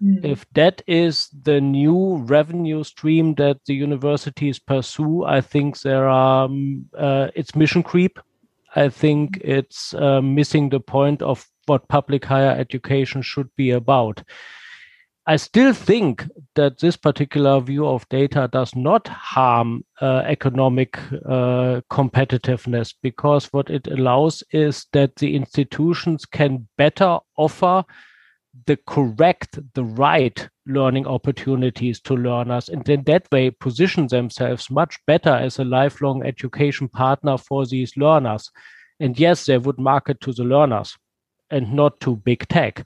Mm. 0.04 0.26
If 0.26 0.46
that 0.54 0.82
is 0.86 1.30
the 1.44 1.62
new 1.62 2.18
revenue 2.18 2.84
stream 2.84 3.36
that 3.36 3.60
the 3.66 3.74
universities 3.74 4.60
pursue, 4.60 5.24
I 5.24 5.40
think 5.40 5.80
there 5.80 6.10
are 6.10 6.46
um, 6.46 6.86
uh, 6.98 7.30
it's 7.34 7.56
mission 7.56 7.82
creep 7.82 8.20
I 8.76 8.90
think 8.90 9.40
it's 9.42 9.94
uh, 9.94 10.22
missing 10.22 10.70
the 10.70 10.82
point 10.82 11.22
of 11.22 11.48
what 11.66 11.88
public 11.88 12.26
higher 12.26 12.52
education 12.52 13.22
should 13.22 13.50
be 13.56 13.72
about. 13.72 14.22
I 15.28 15.38
still 15.38 15.74
think 15.74 16.28
that 16.54 16.80
this 16.80 16.96
particular 16.96 17.60
view 17.60 17.88
of 17.88 18.08
data 18.10 18.48
does 18.52 18.76
not 18.76 19.08
harm 19.08 19.84
uh, 20.00 20.22
economic 20.26 21.00
uh, 21.26 21.82
competitiveness 21.90 22.94
because 23.02 23.52
what 23.52 23.72
it 23.72 23.88
allows 23.88 24.44
is 24.52 24.86
that 24.94 25.16
the 25.16 25.36
institutions 25.36 26.26
can 26.26 26.68
better 26.78 27.18
offer 27.38 27.84
the 28.68 28.78
correct, 28.86 29.58
the 29.74 29.84
right 29.84 30.48
learning 30.68 31.08
opportunities 31.08 32.00
to 32.02 32.14
learners, 32.16 32.70
and 32.70 32.88
in 32.88 33.04
that 33.04 33.28
way 33.32 33.50
position 33.50 34.08
themselves 34.08 34.70
much 34.70 34.98
better 35.08 35.32
as 35.32 35.58
a 35.58 35.66
lifelong 35.66 36.24
education 36.24 36.88
partner 36.88 37.36
for 37.38 37.66
these 37.66 37.98
learners. 37.98 38.52
And 39.00 39.20
yes, 39.20 39.48
they 39.48 39.58
would 39.58 39.80
market 39.80 40.22
to 40.22 40.34
the 40.34 40.44
learners 40.44 40.96
and 41.50 41.74
not 41.74 42.00
to 42.02 42.16
big 42.16 42.48
tech. 42.48 42.86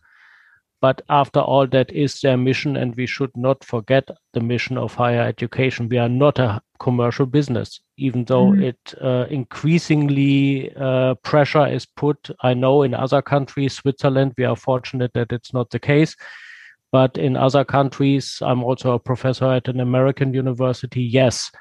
But 0.82 1.02
after 1.10 1.42
all, 1.42 1.68
that 1.68 1.92
is 1.92 2.22
their 2.22 2.38
mission, 2.38 2.78
and 2.78 2.96
we 2.96 3.06
should 3.06 3.36
not 3.36 3.64
forget 3.64 4.08
the 4.34 4.40
mission 4.40 4.78
of 4.78 4.96
higher 4.96 5.22
education. 5.22 5.90
We 5.90 5.98
are 5.98 6.08
not 6.08 6.40
a 6.40 6.62
commercial 6.80 7.26
business, 7.26 7.82
even 7.98 8.24
though 8.24 8.52
mm. 8.52 8.64
it 8.64 8.94
uh, 9.02 9.26
increasingly 9.30 10.74
uh, 10.76 11.16
pressure 11.16 11.68
is 11.68 11.86
put. 11.86 12.30
I 12.42 12.54
know 12.54 12.84
in 12.84 12.94
other 12.94 13.22
countries, 13.22 13.74
Switzerland, 13.74 14.34
we 14.38 14.46
are 14.46 14.56
fortunate 14.56 15.12
that 15.16 15.34
it's 15.34 15.54
not 15.54 15.70
the 15.70 15.80
case. 15.80 16.16
But 16.92 17.18
in 17.18 17.36
other 17.36 17.66
countries, 17.66 18.40
I'm 18.42 18.64
also 18.64 18.94
a 18.94 19.00
professor 19.00 19.52
at 19.52 19.68
an 19.68 19.80
American 19.80 20.34
university. 20.34 21.02
Yes, 21.02 21.52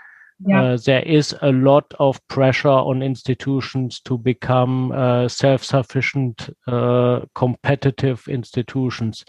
yeah. 0.46 0.62
Uh, 0.62 0.78
there 0.84 1.02
is 1.02 1.34
a 1.42 1.52
lot 1.52 1.92
of 1.98 2.20
pressure 2.28 2.68
on 2.68 3.02
institutions 3.02 4.00
to 4.00 4.16
become 4.16 4.92
uh, 4.92 5.28
self-sufficient, 5.28 6.50
uh, 6.66 7.20
competitive 7.34 8.26
institutions. 8.28 9.24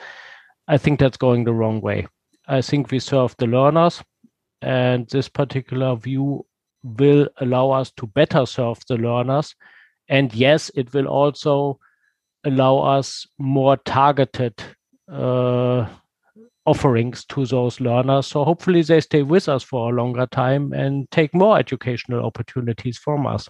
I 0.68 0.78
think 0.78 1.00
that's 1.00 1.18
going 1.18 1.46
the 1.46 1.54
wrong 1.54 1.82
way. 1.82 2.08
I 2.48 2.62
think 2.62 2.92
we 2.92 3.00
serve 3.00 3.36
the 3.38 3.48
learners, 3.48 4.04
and 4.62 5.08
this 5.10 5.30
particular 5.30 5.96
view 5.96 6.46
will 6.84 7.28
allow 7.38 7.72
us 7.72 7.92
to 7.98 8.08
better 8.08 8.46
serve 8.46 8.80
the 8.88 8.98
learners. 8.98 9.56
And 10.08 10.34
yes, 10.34 10.72
it 10.76 10.94
will 10.94 11.08
also 11.08 11.80
allow 12.44 12.80
us 12.80 13.28
more 13.38 13.78
targeted 13.78 14.54
uh, 15.12 15.88
offerings 16.70 17.26
to 17.26 17.46
those 17.46 17.80
learners. 17.80 18.28
So 18.28 18.44
hopefully 18.44 18.84
they 18.84 19.02
stay 19.02 19.24
with 19.24 19.50
us 19.50 19.64
for 19.64 19.90
a 19.90 19.96
longer 19.96 20.28
time 20.28 20.72
and 20.74 21.10
take 21.10 21.34
more 21.34 21.58
educational 21.58 22.24
opportunities 22.24 22.98
from 22.98 23.26
us. 23.26 23.50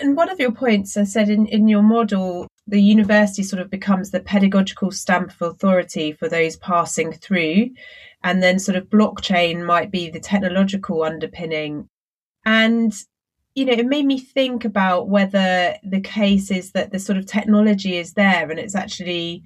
And 0.00 0.16
one 0.16 0.28
of 0.28 0.38
your 0.38 0.52
points, 0.52 0.96
I 0.96 1.04
said 1.04 1.28
in, 1.28 1.46
in 1.46 1.68
your 1.68 1.82
model, 1.82 2.46
the 2.66 2.80
university 2.80 3.42
sort 3.42 3.62
of 3.62 3.70
becomes 3.70 4.10
the 4.10 4.20
pedagogical 4.20 4.90
stamp 4.90 5.30
of 5.30 5.42
authority 5.42 6.12
for 6.12 6.28
those 6.28 6.56
passing 6.56 7.12
through. 7.12 7.70
And 8.22 8.42
then 8.42 8.58
sort 8.58 8.76
of 8.76 8.86
blockchain 8.86 9.64
might 9.64 9.90
be 9.90 10.08
the 10.08 10.20
technological 10.20 11.02
underpinning. 11.02 11.88
And, 12.44 12.92
you 13.54 13.64
know, 13.64 13.72
it 13.72 13.86
made 13.86 14.06
me 14.06 14.18
think 14.18 14.64
about 14.64 15.08
whether 15.08 15.76
the 15.82 16.00
case 16.00 16.50
is 16.50 16.72
that 16.72 16.92
the 16.92 16.98
sort 16.98 17.18
of 17.18 17.26
technology 17.26 17.96
is 17.96 18.12
there 18.12 18.50
and 18.50 18.58
it's 18.58 18.74
actually 18.74 19.42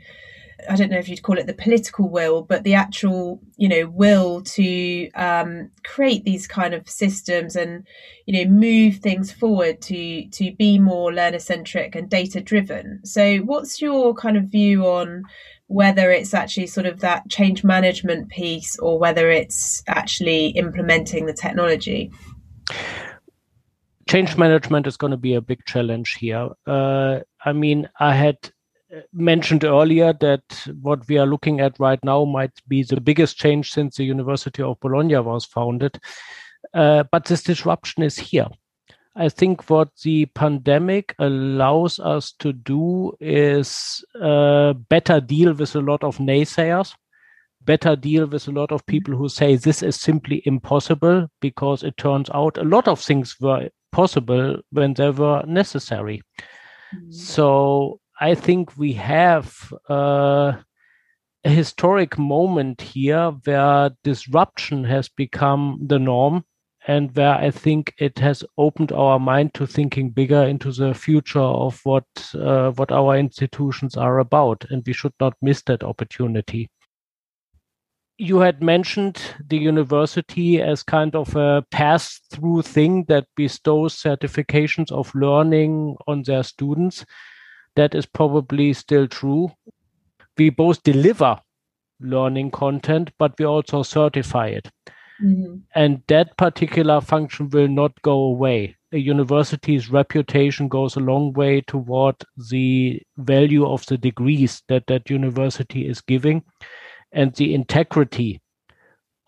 I 0.68 0.76
don't 0.76 0.90
know 0.90 0.98
if 0.98 1.08
you'd 1.08 1.22
call 1.22 1.38
it 1.38 1.46
the 1.46 1.54
political 1.54 2.08
will, 2.08 2.42
but 2.42 2.64
the 2.64 2.74
actual, 2.74 3.40
you 3.56 3.68
know, 3.68 3.88
will 3.88 4.42
to 4.42 5.10
um, 5.12 5.70
create 5.84 6.24
these 6.24 6.46
kind 6.46 6.74
of 6.74 6.88
systems 6.88 7.56
and, 7.56 7.86
you 8.26 8.44
know, 8.44 8.50
move 8.50 8.96
things 8.96 9.32
forward 9.32 9.80
to 9.82 10.28
to 10.28 10.52
be 10.56 10.78
more 10.78 11.12
learner 11.12 11.38
centric 11.38 11.94
and 11.94 12.10
data 12.10 12.40
driven. 12.40 13.00
So, 13.04 13.38
what's 13.38 13.80
your 13.80 14.14
kind 14.14 14.36
of 14.36 14.44
view 14.44 14.86
on 14.86 15.24
whether 15.66 16.10
it's 16.10 16.34
actually 16.34 16.66
sort 16.66 16.86
of 16.86 17.00
that 17.00 17.28
change 17.28 17.62
management 17.62 18.28
piece 18.28 18.76
or 18.78 18.98
whether 18.98 19.30
it's 19.30 19.84
actually 19.86 20.48
implementing 20.48 21.26
the 21.26 21.32
technology? 21.32 22.10
Change 24.08 24.36
management 24.36 24.88
is 24.88 24.96
going 24.96 25.12
to 25.12 25.16
be 25.16 25.34
a 25.34 25.40
big 25.40 25.64
challenge 25.66 26.16
here. 26.18 26.48
Uh, 26.66 27.20
I 27.44 27.52
mean, 27.52 27.88
I 28.00 28.14
had 28.14 28.50
mentioned 29.12 29.64
earlier 29.64 30.12
that 30.14 30.42
what 30.80 31.06
we 31.08 31.18
are 31.18 31.26
looking 31.26 31.60
at 31.60 31.78
right 31.78 32.02
now 32.04 32.24
might 32.24 32.52
be 32.68 32.82
the 32.82 33.00
biggest 33.00 33.36
change 33.36 33.70
since 33.70 33.96
the 33.96 34.04
University 34.04 34.62
of 34.62 34.80
Bologna 34.80 35.16
was 35.16 35.44
founded. 35.44 35.98
Uh, 36.74 37.04
but 37.10 37.24
this 37.24 37.42
disruption 37.42 38.02
is 38.02 38.18
here. 38.18 38.48
I 39.16 39.28
think 39.28 39.68
what 39.68 39.88
the 40.04 40.26
pandemic 40.26 41.14
allows 41.18 41.98
us 41.98 42.32
to 42.38 42.52
do 42.52 43.12
is 43.20 44.04
uh, 44.20 44.72
better 44.72 45.20
deal 45.20 45.52
with 45.52 45.74
a 45.74 45.80
lot 45.80 46.04
of 46.04 46.18
naysayers, 46.18 46.94
better 47.62 47.96
deal 47.96 48.26
with 48.26 48.46
a 48.46 48.52
lot 48.52 48.70
of 48.70 48.86
people 48.86 49.16
who 49.16 49.28
say 49.28 49.56
this 49.56 49.82
is 49.82 49.96
simply 49.96 50.42
impossible 50.44 51.28
because 51.40 51.82
it 51.82 51.96
turns 51.96 52.30
out 52.32 52.56
a 52.56 52.64
lot 52.64 52.86
of 52.86 53.00
things 53.00 53.36
were 53.40 53.68
possible 53.90 54.56
when 54.70 54.94
they 54.94 55.10
were 55.10 55.42
necessary. 55.44 56.22
Mm-hmm. 56.94 57.10
So 57.10 58.00
I 58.20 58.34
think 58.34 58.76
we 58.76 58.92
have 58.92 59.72
uh, 59.88 60.52
a 61.42 61.48
historic 61.48 62.18
moment 62.18 62.82
here 62.82 63.30
where 63.44 63.90
disruption 64.04 64.84
has 64.84 65.08
become 65.08 65.80
the 65.86 65.98
norm 65.98 66.44
and 66.86 67.14
where 67.16 67.34
I 67.34 67.50
think 67.50 67.94
it 67.98 68.18
has 68.18 68.44
opened 68.58 68.92
our 68.92 69.18
mind 69.18 69.54
to 69.54 69.66
thinking 69.66 70.10
bigger 70.10 70.42
into 70.42 70.70
the 70.70 70.92
future 70.92 71.40
of 71.40 71.80
what 71.84 72.04
uh, 72.34 72.72
what 72.72 72.92
our 72.92 73.16
institutions 73.16 73.96
are 73.96 74.18
about, 74.18 74.64
and 74.70 74.82
we 74.86 74.92
should 74.92 75.14
not 75.20 75.34
miss 75.40 75.62
that 75.62 75.82
opportunity. 75.82 76.70
You 78.18 78.40
had 78.40 78.62
mentioned 78.62 79.22
the 79.46 79.58
university 79.58 80.60
as 80.60 80.82
kind 80.82 81.14
of 81.14 81.34
a 81.36 81.64
pass-through 81.70 82.62
thing 82.62 83.04
that 83.04 83.26
bestows 83.34 83.94
certifications 83.94 84.92
of 84.92 85.14
learning 85.14 85.96
on 86.06 86.22
their 86.22 86.42
students. 86.42 87.04
That 87.76 87.94
is 87.94 88.06
probably 88.06 88.72
still 88.72 89.06
true. 89.06 89.52
We 90.36 90.50
both 90.50 90.82
deliver 90.82 91.40
learning 92.00 92.50
content, 92.50 93.10
but 93.18 93.38
we 93.38 93.44
also 93.44 93.82
certify 93.82 94.48
it. 94.48 94.68
Mm-hmm. 95.22 95.56
And 95.74 96.02
that 96.08 96.36
particular 96.36 97.00
function 97.00 97.50
will 97.50 97.68
not 97.68 98.00
go 98.02 98.12
away. 98.12 98.76
A 98.92 98.98
university's 98.98 99.90
reputation 99.90 100.66
goes 100.66 100.96
a 100.96 101.00
long 101.00 101.32
way 101.34 101.60
toward 101.60 102.16
the 102.50 103.00
value 103.18 103.66
of 103.66 103.84
the 103.86 103.98
degrees 103.98 104.62
that 104.68 104.86
that 104.86 105.10
university 105.10 105.86
is 105.86 106.00
giving 106.00 106.42
and 107.12 107.34
the 107.34 107.54
integrity 107.54 108.40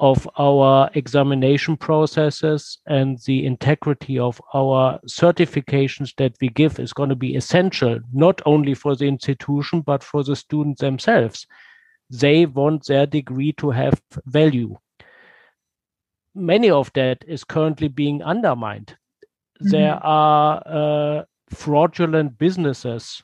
of 0.03 0.29
our 0.37 0.91
examination 0.95 1.79
processes 1.79 2.79
and 2.87 3.19
the 3.27 3.47
integrity 3.47 4.19
of 4.19 4.43
our 4.53 5.01
certifications 5.07 6.15
that 6.17 6.35
we 6.43 6.51
give 6.51 6.79
is 6.79 6.93
going 6.93 7.09
to 7.09 7.17
be 7.17 7.37
essential, 7.37 7.99
not 8.13 8.43
only 8.45 8.75
for 8.75 8.95
the 8.95 9.07
institution, 9.07 9.81
but 9.81 10.03
for 10.03 10.23
the 10.23 10.37
students 10.37 10.83
themselves. 10.83 11.47
They 12.11 12.45
want 12.45 12.87
their 12.87 13.07
degree 13.07 13.53
to 13.55 13.71
have 13.71 14.03
value 14.27 14.77
many 16.35 16.71
of 16.71 16.93
that 16.95 17.25
is 17.27 17.45
currently 17.45 17.89
being 17.89 18.23
undermined. 18.23 18.97
Mm-hmm. 19.61 19.71
There 19.71 19.95
are 19.95 20.63
uh, 20.67 21.25
fraudulent 21.51 22.39
businesses 22.39 23.23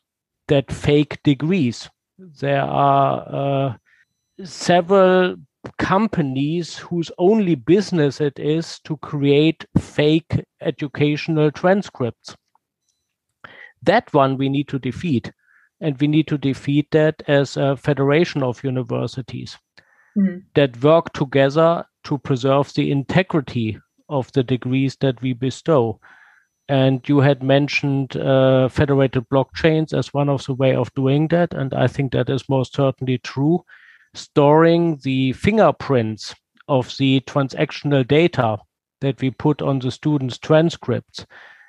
that 0.49 0.71
fake 0.73 1.23
degrees. 1.23 1.89
There 2.19 2.63
are 2.63 3.69
uh, 3.69 3.75
several 4.45 5.37
companies 5.77 6.77
whose 6.77 7.11
only 7.19 7.55
business 7.55 8.21
it 8.21 8.39
is 8.39 8.79
to 8.81 8.97
create 8.99 9.65
fake 9.79 10.45
educational 10.61 11.51
transcripts. 11.51 12.37
That 13.83 14.13
one 14.13 14.37
we 14.37 14.49
need 14.49 14.69
to 14.69 14.79
defeat. 14.79 15.33
And 15.81 15.99
we 16.01 16.09
need 16.09 16.27
to 16.29 16.39
defeat 16.39 16.91
that 16.91 17.23
as 17.29 17.57
a 17.57 17.77
federation 17.77 18.43
of 18.43 18.65
universities 18.65 19.57
mm-hmm. 20.19 20.39
that 20.55 20.83
work 20.83 21.13
together 21.13 21.85
to 22.05 22.19
preserve 22.19 22.73
the 22.75 22.91
integrity 22.91 23.79
of 24.09 24.33
the 24.33 24.43
degrees 24.43 24.97
that 24.97 25.21
we 25.23 25.35
bestow. 25.35 26.01
And 26.69 27.07
you 27.09 27.21
had 27.21 27.43
mentioned 27.43 28.17
uh, 28.17 28.69
federated 28.69 29.29
blockchains 29.29 29.97
as 29.97 30.13
one 30.13 30.29
of 30.29 30.45
the 30.45 30.55
way 30.55 30.75
of 30.75 30.93
doing 30.95 31.29
that, 31.29 31.55
and 31.55 31.73
I 31.73 31.87
think 31.87 32.13
that 32.13 32.29
is 32.29 32.49
most 32.49 32.75
certainly 32.75 33.19
true. 33.19 33.65
Storing 34.15 34.99
the 35.03 35.33
fingerprints 35.33 36.35
of 36.67 36.95
the 36.99 37.21
transactional 37.21 38.07
data 38.07 38.59
that 39.00 39.21
we 39.21 39.31
put 39.31 39.62
on 39.62 39.79
the 39.79 39.91
students' 39.91 40.38
transcripts 40.38 41.25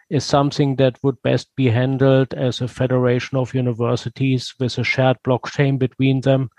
is 0.10 0.26
something 0.26 0.76
that 0.78 0.98
would 1.04 1.22
best 1.22 1.50
be 1.56 1.68
handled 1.68 2.34
as 2.34 2.62
a 2.62 2.68
federation 2.68 3.38
of 3.38 3.54
universities 3.54 4.54
with 4.60 4.78
a 4.78 4.84
shared 4.84 5.18
blockchain 5.24 5.78
between 5.78 6.22
them 6.22 6.50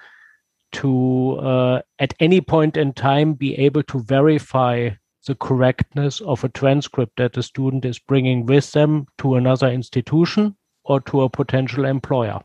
to 0.73 1.37
uh, 1.41 1.83
at 1.99 2.15
any 2.21 2.41
point 2.41 2.77
in 2.77 2.93
time 2.93 3.35
be 3.35 3.57
able 3.59 3.83
to 3.83 4.01
verify 4.05 4.89
the 5.27 5.35
correctness 5.35 6.21
of 6.21 6.45
a 6.45 6.49
transcript 6.49 7.17
that 7.17 7.33
the 7.33 7.43
student 7.43 7.85
is 7.85 7.99
bringing 7.99 8.47
with 8.47 8.71
them 8.73 9.07
to 9.19 9.35
another 9.35 9.69
institution 9.69 10.57
or 10.85 11.01
to 11.01 11.23
a 11.23 11.29
potential 11.29 11.85
employer. 11.85 12.41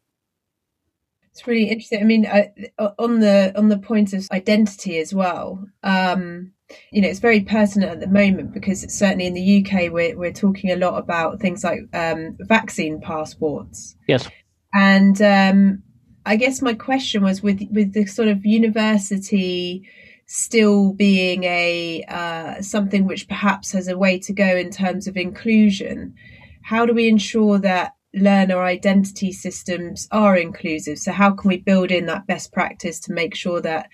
It's 1.36 1.46
really 1.46 1.66
interesting. 1.66 2.00
I 2.00 2.06
mean, 2.06 2.26
uh, 2.26 2.92
on 2.98 3.20
the 3.20 3.52
on 3.58 3.68
the 3.68 3.78
point 3.78 4.14
of 4.14 4.26
identity 4.32 5.00
as 5.00 5.14
well. 5.14 5.68
Um, 5.84 6.54
you 6.92 7.02
know, 7.02 7.10
it's 7.10 7.20
very 7.20 7.42
pertinent 7.42 7.92
at 7.92 8.00
the 8.00 8.08
moment 8.08 8.54
because 8.54 8.86
it's 8.86 8.98
certainly 8.98 9.28
in 9.28 9.34
the 9.34 9.62
UK 9.62 9.92
we're 9.92 10.18
we're 10.18 10.32
talking 10.32 10.72
a 10.72 10.78
lot 10.78 10.98
about 10.98 11.42
things 11.42 11.62
like 11.62 11.82
um, 11.94 12.38
vaccine 12.40 13.02
passports. 13.02 13.98
Yes. 14.08 14.30
And 14.74 15.22
um, 15.22 15.84
I 16.26 16.38
guess 16.38 16.62
my 16.62 16.74
question 16.74 17.22
was 17.22 17.44
with 17.44 17.62
with 17.70 17.92
the 17.92 18.06
sort 18.06 18.30
of 18.30 18.46
university 18.46 19.86
still 20.28 20.94
being 20.94 21.44
a 21.44 22.02
uh, 22.08 22.62
something 22.62 23.06
which 23.06 23.28
perhaps 23.28 23.74
has 23.74 23.90
a 23.90 23.98
way 23.98 24.20
to 24.20 24.32
go 24.32 24.56
in 24.56 24.72
terms 24.72 25.06
of 25.06 25.18
inclusion. 25.18 26.16
How 26.62 26.86
do 26.86 26.94
we 26.94 27.10
ensure 27.10 27.60
that 27.60 27.95
learner 28.16 28.64
identity 28.64 29.32
systems 29.32 30.08
are 30.12 30.36
inclusive? 30.38 30.98
So 30.98 31.12
how 31.12 31.32
can 31.32 31.50
we 31.50 31.58
build 31.58 31.92
in 31.92 32.06
that 32.08 32.28
best 32.28 32.52
practice 32.54 33.00
to 33.02 33.14
make 33.14 33.36
sure 33.36 33.62
that 33.62 33.90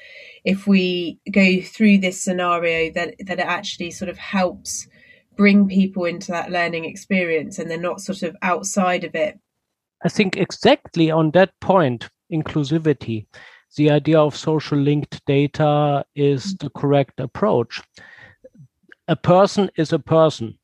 if 0.46 0.68
we 0.68 1.20
go 1.32 1.62
through 1.62 1.98
this 1.98 2.22
scenario 2.22 2.92
that 2.94 3.16
that 3.26 3.40
it 3.40 3.46
actually 3.46 3.92
sort 3.92 4.10
of 4.10 4.18
helps 4.18 4.88
bring 5.36 5.68
people 5.68 6.06
into 6.06 6.32
that 6.32 6.52
learning 6.52 6.86
experience 6.86 7.58
and 7.58 7.70
they're 7.70 7.80
not 7.80 8.02
sort 8.02 8.22
of 8.22 8.36
outside 8.42 9.04
of 9.04 9.16
it 9.16 9.40
I 10.04 10.10
think 10.10 10.36
exactly 10.36 11.12
on 11.12 11.32
that 11.32 11.52
point, 11.60 12.10
inclusivity. 12.32 13.28
The 13.78 13.92
idea 13.92 14.20
of 14.20 14.36
social 14.36 14.78
linked 14.78 15.24
data 15.26 16.04
is 16.16 16.56
the 16.58 16.70
correct 16.72 17.20
approach. 17.20 17.82
A 19.08 19.16
person 19.16 19.70
is 19.78 19.94
a 19.94 20.00
person, 20.00 20.58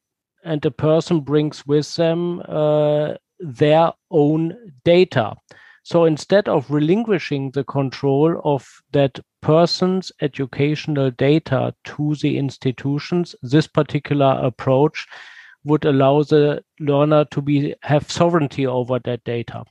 and 0.43 0.65
a 0.65 0.71
person 0.71 1.21
brings 1.21 1.65
with 1.65 1.93
them 1.95 2.41
uh, 2.47 3.13
their 3.39 3.91
own 4.11 4.73
data. 4.83 5.35
So 5.83 6.05
instead 6.05 6.49
of 6.49 6.69
relinquishing 6.69 7.51
the 7.51 7.63
control 7.63 8.41
of 8.43 8.67
that 8.91 9.19
person's 9.41 10.11
educational 10.21 11.11
data 11.11 11.73
to 11.85 12.15
the 12.15 12.37
institutions, 12.37 13.35
this 13.41 13.67
particular 13.67 14.39
approach 14.43 15.07
would 15.63 15.85
allow 15.85 16.23
the 16.23 16.63
learner 16.79 17.25
to 17.25 17.41
be 17.41 17.75
have 17.83 18.11
sovereignty 18.11 18.65
over 18.65 18.99
that 18.99 19.23
data 19.23 19.63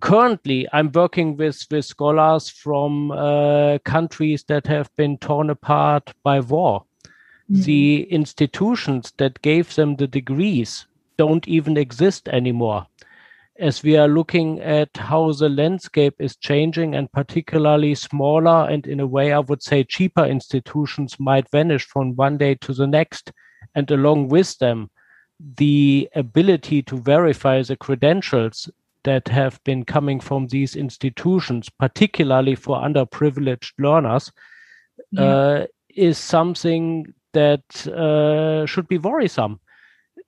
currently 0.00 0.66
i'm 0.72 0.90
working 0.92 1.36
with 1.36 1.64
with 1.70 1.84
scholars 1.84 2.48
from 2.48 3.10
uh, 3.10 3.78
countries 3.84 4.44
that 4.44 4.66
have 4.66 4.90
been 4.96 5.18
torn 5.18 5.50
apart 5.50 6.12
by 6.22 6.40
war 6.40 6.84
mm-hmm. 7.50 7.62
the 7.62 8.06
institutions 8.10 9.12
that 9.18 9.42
gave 9.42 9.74
them 9.74 9.96
the 9.96 10.06
degrees 10.06 10.86
don't 11.18 11.46
even 11.48 11.76
exist 11.76 12.28
anymore 12.28 12.86
as 13.60 13.82
we 13.82 13.96
are 13.96 14.06
looking 14.06 14.60
at 14.60 14.88
how 14.96 15.32
the 15.32 15.48
landscape 15.48 16.14
is 16.20 16.36
changing 16.36 16.94
and 16.94 17.10
particularly 17.10 17.94
smaller 17.94 18.68
and 18.70 18.86
in 18.86 19.00
a 19.00 19.06
way 19.06 19.32
i 19.32 19.38
would 19.38 19.62
say 19.62 19.82
cheaper 19.84 20.24
institutions 20.24 21.18
might 21.18 21.50
vanish 21.50 21.84
from 21.84 22.14
one 22.16 22.38
day 22.38 22.54
to 22.54 22.72
the 22.72 22.86
next 22.86 23.32
and 23.74 23.90
along 23.90 24.28
with 24.28 24.56
them 24.58 24.88
the 25.56 26.08
ability 26.14 26.82
to 26.82 26.96
verify 26.98 27.62
the 27.62 27.76
credentials 27.76 28.68
that 29.04 29.28
have 29.28 29.62
been 29.64 29.84
coming 29.84 30.20
from 30.20 30.48
these 30.48 30.76
institutions, 30.76 31.68
particularly 31.68 32.54
for 32.54 32.78
underprivileged 32.78 33.72
learners, 33.78 34.32
yeah. 35.12 35.22
uh, 35.22 35.66
is 35.94 36.18
something 36.18 37.14
that 37.32 37.86
uh, 37.86 38.66
should 38.66 38.88
be 38.88 38.98
worrisome. 38.98 39.60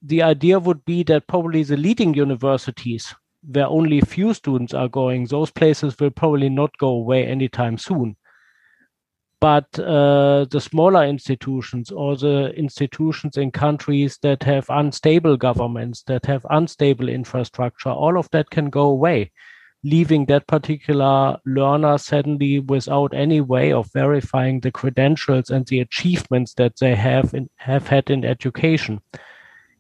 The 0.03 0.23
idea 0.23 0.59
would 0.59 0.85
be 0.85 1.03
that 1.05 1.27
probably 1.27 1.63
the 1.63 1.77
leading 1.77 2.15
universities, 2.15 3.15
where 3.43 3.67
only 3.67 4.01
few 4.01 4.33
students 4.35 4.73
are 4.73 4.89
going, 4.89 5.27
those 5.27 5.51
places 5.51 5.95
will 5.99 6.11
probably 6.11 6.49
not 6.49 6.77
go 6.79 6.89
away 6.89 7.27
anytime 7.27 7.77
soon. 7.77 8.17
But 9.41 9.79
uh, 9.79 10.45
the 10.51 10.61
smaller 10.61 11.05
institutions 11.05 11.91
or 11.91 12.17
the 12.17 12.53
institutions 12.57 13.39
in 13.39 13.51
countries 13.51 14.19
that 14.23 14.43
have 14.43 14.67
unstable 14.69 15.39
governments, 15.39 16.03
that 16.05 16.27
have 16.27 16.47
unstable 16.51 17.09
infrastructure, 17.09 17.89
all 17.89 18.19
of 18.19 18.29
that 18.33 18.51
can 18.51 18.69
go 18.69 18.83
away, 18.83 19.33
leaving 19.83 20.27
that 20.27 20.47
particular 20.47 21.39
learner 21.47 21.97
suddenly 21.97 22.59
without 22.59 23.15
any 23.15 23.41
way 23.41 23.73
of 23.73 23.91
verifying 23.93 24.61
the 24.61 24.71
credentials 24.71 25.49
and 25.49 25.67
the 25.67 25.81
achievements 25.81 26.53
that 26.55 26.79
they 26.79 26.95
have 26.95 27.33
in, 27.33 27.49
have 27.57 27.87
had 27.89 28.11
in 28.11 28.27
education. 28.27 29.01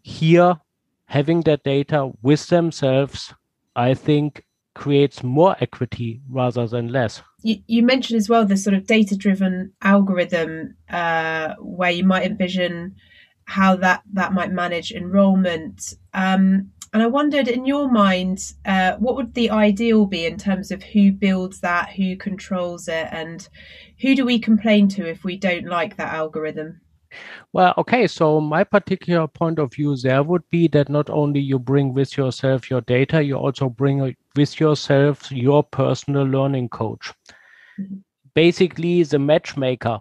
Here 0.03 0.59
having 1.07 1.41
that 1.43 1.65
data 1.65 2.11
with 2.23 2.47
themselves, 2.49 3.35
I 3.75 3.95
think 3.95 4.45
creates 4.75 5.23
more 5.23 5.57
equity 5.61 6.21
rather 6.29 6.67
than 6.67 6.89
less. 6.89 7.23
You, 7.43 7.57
you 7.67 7.83
mentioned 7.83 8.19
as 8.19 8.29
well 8.29 8.45
the 8.47 8.57
sort 8.57 8.75
of 8.75 8.87
data 8.87 9.17
driven 9.17 9.73
algorithm 9.83 10.77
uh, 10.89 11.55
where 11.59 11.91
you 11.91 12.05
might 12.05 12.25
envision 12.25 12.95
how 13.45 13.77
that, 13.77 14.03
that 14.13 14.33
might 14.33 14.53
manage 14.53 14.93
enrollment. 14.93 15.95
Um, 16.15 16.71
and 16.93 17.03
I 17.03 17.07
wondered, 17.07 17.49
in 17.49 17.67
your 17.67 17.91
mind, 17.91 18.53
uh, 18.65 18.97
what 18.97 19.17
would 19.17 19.35
the 19.35 19.51
ideal 19.51 20.07
be 20.07 20.27
in 20.27 20.37
terms 20.37 20.71
of 20.71 20.83
who 20.83 21.13
builds 21.13 21.61
that, 21.61 21.91
who 21.91 22.17
controls 22.17 22.89
it, 22.89 23.09
and 23.13 23.49
who 24.01 24.17
do 24.17 24.25
we 24.25 24.39
complain 24.41 24.89
to 24.89 25.09
if 25.09 25.23
we 25.23 25.37
don't 25.37 25.67
like 25.67 25.97
that 25.97 26.13
algorithm? 26.13 26.81
Well, 27.53 27.75
okay. 27.79 28.07
So 28.07 28.40
my 28.40 28.64
particular 28.64 29.27
point 29.27 29.59
of 29.59 29.73
view 29.73 29.96
there 29.96 30.23
would 30.23 30.49
be 30.51 30.68
that 30.68 30.88
not 30.88 31.11
only 31.11 31.40
you 31.40 31.59
bring 31.59 31.94
with 31.94 32.16
yourself 32.16 32.70
your 32.70 32.81
data, 32.83 33.23
you 33.23 33.37
also 33.37 33.68
bring 33.68 34.14
with 34.37 34.61
yourself 34.61 35.31
your 35.33 35.62
personal 35.62 36.25
learning 36.25 36.68
coach. 36.68 37.12
Mm-hmm. 37.79 37.96
Basically, 38.35 39.03
the 39.03 39.18
matchmaker 39.18 40.01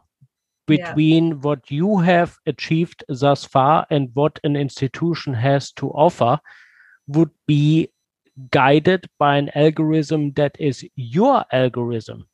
between 0.67 1.29
yeah. 1.29 1.33
what 1.33 1.71
you 1.71 1.97
have 1.97 2.37
achieved 2.45 3.03
thus 3.09 3.43
far 3.43 3.87
and 3.89 4.09
what 4.13 4.39
an 4.43 4.55
institution 4.55 5.33
has 5.33 5.71
to 5.71 5.89
offer 5.89 6.39
would 7.07 7.31
be 7.47 7.89
guided 8.51 9.09
by 9.17 9.37
an 9.37 9.49
algorithm 9.55 10.31
that 10.33 10.55
is 10.59 10.85
your 10.95 11.43
algorithm. 11.51 12.27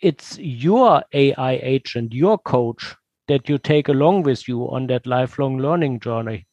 It's 0.00 0.38
your 0.38 1.04
AI 1.12 1.60
agent, 1.62 2.14
your 2.14 2.38
coach 2.38 2.96
that 3.28 3.48
you 3.48 3.58
take 3.58 3.88
along 3.88 4.22
with 4.22 4.46
you 4.48 4.70
on 4.70 4.86
that 4.88 5.06
lifelong 5.06 5.58
learning 5.58 6.00
journey. 6.00 6.46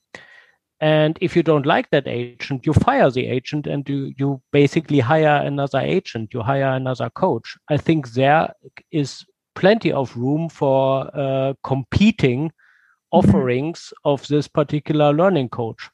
And 0.80 1.18
if 1.22 1.36
you 1.36 1.44
don't 1.44 1.66
like 1.66 1.92
that 1.92 2.08
agent, 2.08 2.66
you 2.66 2.74
fire 2.74 3.12
the 3.12 3.28
agent 3.28 3.68
and 3.68 3.88
you, 3.88 4.14
you 4.18 4.42
basically 4.52 5.00
hire 5.00 5.46
another 5.46 5.80
agent, 5.80 6.34
you 6.34 6.42
hire 6.42 6.74
another 6.74 7.10
coach. 7.12 7.56
I 7.70 7.78
think 7.78 8.14
there 8.14 8.52
is 8.92 9.24
plenty 9.54 9.92
of 9.92 10.16
room 10.18 10.50
for 10.50 11.10
uh, 11.14 11.54
competing 11.64 12.50
mm-hmm. 12.50 13.20
offerings 13.20 13.94
of 14.06 14.28
this 14.28 14.48
particular 14.48 15.14
learning 15.14 15.50
coach. 15.50 15.90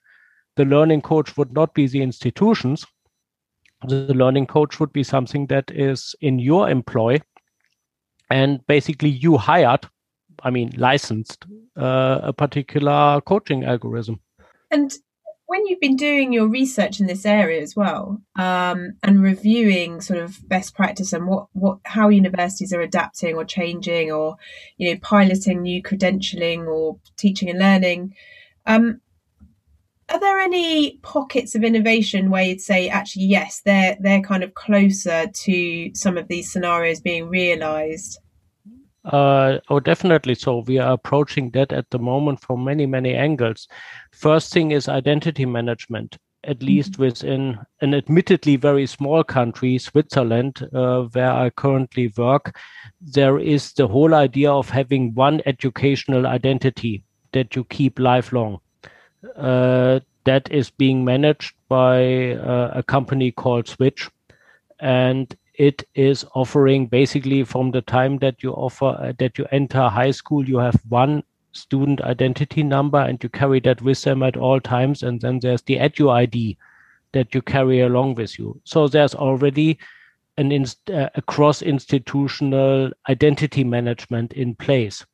The 0.56 0.66
learning 0.66 1.02
coach 1.02 1.36
would 1.36 1.52
not 1.52 1.74
be 1.74 1.88
the 1.88 2.02
institutions. 2.02 2.86
The 3.88 4.14
learning 4.14 4.48
coach 4.48 4.80
would 4.80 4.94
be 4.94 5.04
something 5.04 5.48
that 5.48 5.70
is 5.70 6.16
in 6.22 6.40
your 6.40 6.70
employ 6.70 7.20
and 8.30 8.66
basically 8.68 9.10
you 9.10 9.38
hired 9.38 9.88
I 10.44 10.50
mean, 10.50 10.74
licensed 10.78 11.46
uh, 11.76 12.20
a 12.24 12.34
particular 12.34 13.22
coaching 13.22 13.64
algorithm. 13.64 14.20
And 14.72 14.94
when 15.48 15.66
you've 15.66 15.80
been 15.80 15.96
doing 15.96 16.34
your 16.34 16.48
research 16.48 17.00
in 17.00 17.08
this 17.08 17.26
area 17.26 17.62
as 17.62 17.76
well, 17.76 18.22
um, 18.36 18.98
and 19.02 19.24
reviewing 19.24 20.02
sort 20.02 20.20
of 20.20 20.38
best 20.48 20.76
practice 20.76 21.14
and 21.14 21.26
what, 21.26 21.48
what 21.54 21.80
how 21.86 22.10
universities 22.10 22.74
are 22.74 22.82
adapting 22.82 23.36
or 23.36 23.46
changing, 23.46 24.12
or 24.12 24.36
you 24.78 24.92
know 24.92 25.00
piloting 25.02 25.62
new 25.62 25.82
credentialing 25.82 26.68
or 26.68 27.00
teaching 27.16 27.50
and 27.50 27.60
learning, 27.60 28.14
um, 28.66 29.00
are 30.10 30.20
there 30.20 30.40
any 30.40 30.98
pockets 30.98 31.56
of 31.56 31.64
innovation 31.64 32.30
where 32.30 32.44
you'd 32.44 32.62
say 32.62 32.90
actually 32.90 33.26
yes, 33.26 33.62
they're 33.66 33.98
they're 34.00 34.22
kind 34.22 34.44
of 34.44 34.54
closer 34.54 35.28
to 35.28 35.92
some 35.94 36.18
of 36.18 36.28
these 36.28 36.52
scenarios 36.52 37.00
being 37.00 37.30
realised? 37.30 38.20
Uh, 39.08 39.60
oh, 39.70 39.80
definitely. 39.80 40.36
So 40.36 40.60
we 40.68 40.80
are 40.80 40.94
approaching 40.94 41.52
that 41.52 41.72
at 41.72 41.90
the 41.92 42.00
moment 42.00 42.42
from 42.42 42.64
many, 42.64 42.86
many 42.86 43.16
angles. 43.16 43.68
First 44.12 44.52
thing 44.52 44.72
is 44.72 44.90
identity 44.90 45.46
management. 45.46 46.18
At 46.44 46.58
mm-hmm. 46.58 46.68
least 46.68 47.00
within 47.00 47.58
an 47.82 47.94
admittedly 47.94 48.58
very 48.58 48.86
small 48.86 49.24
country, 49.24 49.78
Switzerland, 49.78 50.68
uh, 50.74 51.04
where 51.04 51.32
I 51.32 51.50
currently 51.52 52.14
work, 52.18 52.58
there 53.00 53.40
is 53.40 53.74
the 53.74 53.88
whole 53.88 54.14
idea 54.14 54.52
of 54.52 54.70
having 54.70 55.14
one 55.16 55.42
educational 55.46 56.28
identity 56.28 57.04
that 57.32 57.56
you 57.56 57.64
keep 57.66 58.00
lifelong. 58.00 58.60
Uh, 59.36 60.02
that 60.26 60.52
is 60.52 60.70
being 60.70 61.06
managed 61.06 61.54
by 61.70 62.34
uh, 62.34 62.72
a 62.76 62.84
company 62.84 63.32
called 63.32 63.68
Switch. 63.68 64.10
And 64.80 65.34
it 65.58 65.84
is 65.96 66.26
offering 66.34 66.88
basically 66.88 67.44
from 67.44 67.72
the 67.72 67.82
time 67.82 68.18
that 68.20 68.42
you 68.42 68.52
offer 68.52 68.98
uh, 69.00 69.14
that 69.20 69.38
you 69.38 69.46
enter 69.52 69.90
high 69.90 70.12
school 70.12 70.48
you 70.48 70.58
have 70.58 70.80
one 70.90 71.24
student 71.58 72.02
identity 72.02 72.64
number 72.64 73.00
and 73.00 73.22
you 73.24 73.30
carry 73.30 73.60
that 73.62 73.82
with 73.82 74.02
them 74.04 74.24
at 74.24 74.38
all 74.38 74.60
times. 74.60 75.04
And 75.04 75.20
then 75.20 75.40
there's 75.40 75.62
the 75.64 75.78
edu 75.78 76.12
id 76.12 76.58
that 77.14 77.34
you 77.34 77.42
carry 77.42 77.82
along 77.82 78.16
with 78.16 78.38
you. 78.38 78.60
So 78.64 78.88
there's 78.88 79.16
already 79.16 79.78
an 80.38 80.52
inst- 80.52 80.90
uh, 80.92 81.10
a 81.16 81.22
cross 81.22 81.62
institutional 81.62 82.92
identity 83.10 83.64
management 83.64 84.34
in 84.34 84.56
place. 84.56 85.06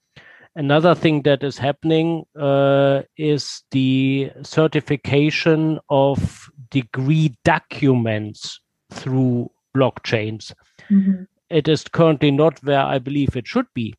Another 0.56 0.94
thing 0.94 1.24
that 1.24 1.44
is 1.44 1.58
happening 1.58 2.26
uh, 2.40 3.02
is 3.18 3.64
the 3.72 4.32
certification 4.44 5.80
of 5.90 6.50
degree 6.70 7.34
documents 7.44 8.60
through 8.92 9.50
blockchains. 9.76 10.54
Mm-hmm. 10.90 11.24
It 11.50 11.68
is 11.68 11.84
currently 11.84 12.32
not 12.32 12.64
where 12.64 12.82
I 12.82 13.00
believe 13.00 13.36
it 13.36 13.48
should 13.48 13.68
be, 13.74 13.94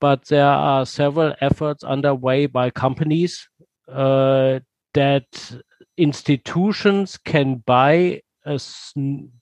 but 0.00 0.26
there 0.26 0.46
are 0.46 0.86
several 0.86 1.34
efforts 1.40 1.84
underway 1.84 2.46
by 2.46 2.70
companies 2.70 3.48
uh, 3.88 4.60
that 4.94 5.60
institutions 5.96 7.16
can 7.18 7.56
buy 7.66 8.22
a, 8.44 8.58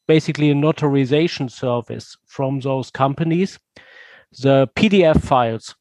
basically 0.07 0.51
a 0.51 0.55
notarization 0.55 1.51
service 1.51 2.17
from 2.27 2.61
those 2.61 2.91
companies. 2.91 3.59
The 4.43 4.69
PDF 4.77 5.23
files 5.23 5.75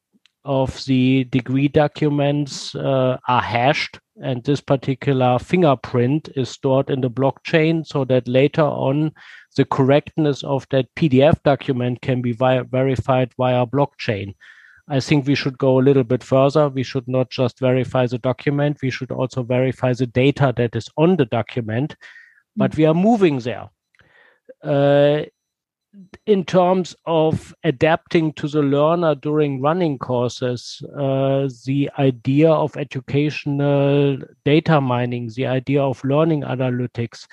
of 0.48 0.84
the 0.86 1.26
degree 1.26 1.68
documents 1.68 2.74
uh, 2.74 3.18
are 3.28 3.42
hashed 3.42 4.00
and 4.24 4.44
this 4.44 4.62
particular 4.62 5.38
fingerprint 5.38 6.30
is 6.36 6.50
stored 6.50 6.90
in 6.90 7.02
the 7.02 7.10
blockchain 7.10 7.86
so 7.86 8.06
that 8.06 8.28
later 8.28 8.64
on 8.64 9.12
the 9.58 9.66
correctness 9.66 10.44
of 10.44 10.66
that 10.72 10.88
PDF 10.96 11.44
document 11.44 12.02
can 12.02 12.22
be 12.22 12.32
vi- 12.32 12.62
verified 12.62 13.32
via 13.38 13.66
blockchain. 13.66 14.34
I 14.88 15.02
think 15.02 15.28
we 15.28 15.36
should 15.36 15.58
go 15.58 15.80
a 15.80 15.84
little 15.84 16.06
bit 16.06 16.24
further. 16.24 16.70
We 16.70 16.84
should 16.84 17.08
not 17.08 17.30
just 17.30 17.60
verify 17.60 18.08
the 18.08 18.18
document, 18.18 18.78
we 18.82 18.90
should 18.90 19.12
also 19.12 19.44
verify 19.44 19.94
the 19.94 20.08
data 20.08 20.54
that 20.56 20.76
is 20.76 20.90
on 20.96 21.18
the 21.18 21.26
document. 21.26 21.96
But 22.56 22.76
we 22.78 22.86
are 22.86 22.94
moving 22.94 23.40
there. 23.40 23.70
Uh, 24.64 25.24
in 26.26 26.44
terms 26.44 26.96
of 27.06 27.56
adapting 27.64 28.34
to 28.34 28.48
the 28.48 28.62
learner 28.62 29.16
during 29.16 29.62
running 29.62 29.98
courses, 29.98 30.82
uh, 30.96 31.48
the 31.66 31.90
idea 31.98 32.52
of 32.52 32.78
educational 32.78 34.18
data 34.46 34.82
mining, 34.82 35.30
the 35.36 35.48
idea 35.48 35.82
of 35.82 36.04
learning 36.04 36.42
analytics, 36.44 37.26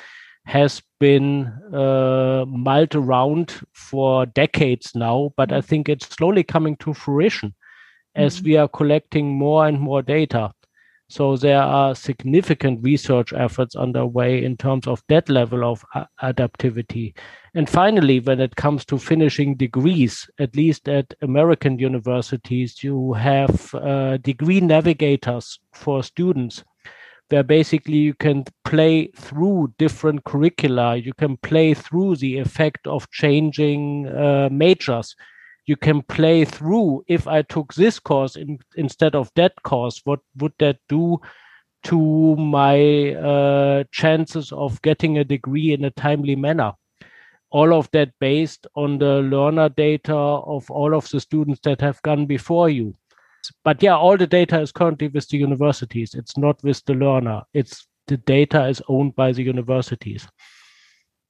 has 0.47 0.83
been 1.01 1.47
uh, 1.73 2.45
mulled 2.47 2.95
around 2.95 3.61
for 3.73 4.27
decades 4.27 4.95
now, 4.95 5.33
but 5.37 5.53
I 5.53 5.61
think 5.61 5.89
it's 5.89 6.07
slowly 6.07 6.43
coming 6.43 6.77
to 6.79 6.93
fruition 6.93 7.55
as 8.15 8.37
mm-hmm. 8.37 8.45
we 8.47 8.57
are 8.57 8.69
collecting 8.69 9.27
more 9.29 9.67
and 9.67 9.81
more 9.81 10.03
data. 10.03 10.53
So 11.09 11.37
there 11.37 11.61
are 11.61 11.95
significant 11.95 12.83
research 12.83 13.33
efforts 13.35 13.77
underway 13.77 14.43
in 14.43 14.57
terms 14.57 14.87
of 14.87 15.03
that 15.09 15.29
level 15.29 15.65
of 15.65 15.85
adaptivity. 16.23 17.15
And 17.55 17.69
finally, 17.69 18.21
when 18.21 18.41
it 18.41 18.57
comes 18.57 18.85
to 18.87 18.99
finishing 18.99 19.55
degrees, 19.55 20.29
at 20.39 20.57
least 20.57 20.89
at 20.89 21.13
American 21.21 21.79
universities, 21.79 22.83
you 22.83 23.13
have 23.13 23.75
uh, 23.75 24.17
degree 24.17 24.61
navigators 24.61 25.59
for 25.73 26.03
students 26.03 26.65
where 27.29 27.43
basically 27.43 27.97
you 27.97 28.15
can 28.15 28.45
play 28.65 29.09
through 29.17 29.73
different 29.79 30.25
curricula. 30.25 30.97
You 30.97 31.13
can 31.15 31.37
play 31.39 31.75
through 31.75 32.17
the 32.17 32.39
effect 32.39 32.87
of 32.87 33.11
changing 33.11 34.09
uh, 34.09 34.49
majors. 34.51 35.15
You 35.67 35.77
can 35.77 36.03
play 36.03 36.45
through 36.45 37.05
if 37.09 37.27
I 37.27 37.43
took 37.43 37.75
this 37.75 37.99
course 37.99 38.37
in, 38.37 38.59
instead 38.77 39.15
of 39.15 39.31
that 39.37 39.63
course, 39.63 40.01
what 40.05 40.21
would 40.37 40.53
that 40.59 40.79
do 40.89 41.21
to 41.85 42.37
my 42.37 43.15
uh, 43.15 43.85
chances 43.93 44.53
of 44.53 44.81
getting 44.83 45.19
a 45.19 45.25
degree 45.25 45.73
in 45.73 45.85
a 45.85 45.91
timely 45.91 46.37
manner? 46.37 46.73
All 47.51 47.73
of 47.73 47.91
that 47.93 48.11
based 48.21 48.67
on 48.75 48.99
the 48.99 49.21
learner 49.21 49.69
data 49.69 50.15
of 50.15 50.71
all 50.71 50.95
of 50.95 51.09
the 51.11 51.21
students 51.21 51.61
that 51.65 51.81
have 51.81 52.03
gone 52.03 52.27
before 52.27 52.69
you 52.69 52.95
but 53.65 53.83
yeah, 53.83 53.97
all 53.97 54.17
the 54.17 54.27
data 54.27 54.61
is 54.61 54.73
currently 54.73 55.09
with 55.09 55.29
the 55.29 55.39
universities. 55.39 56.15
It's 56.15 56.37
not 56.37 56.63
with 56.63 56.85
the 56.85 56.95
learner. 56.95 57.43
It's 57.53 57.87
the 58.07 58.17
data 58.17 58.67
is 58.67 58.83
owned 58.89 59.15
by 59.15 59.33
the 59.33 59.43
universities. 59.43 60.27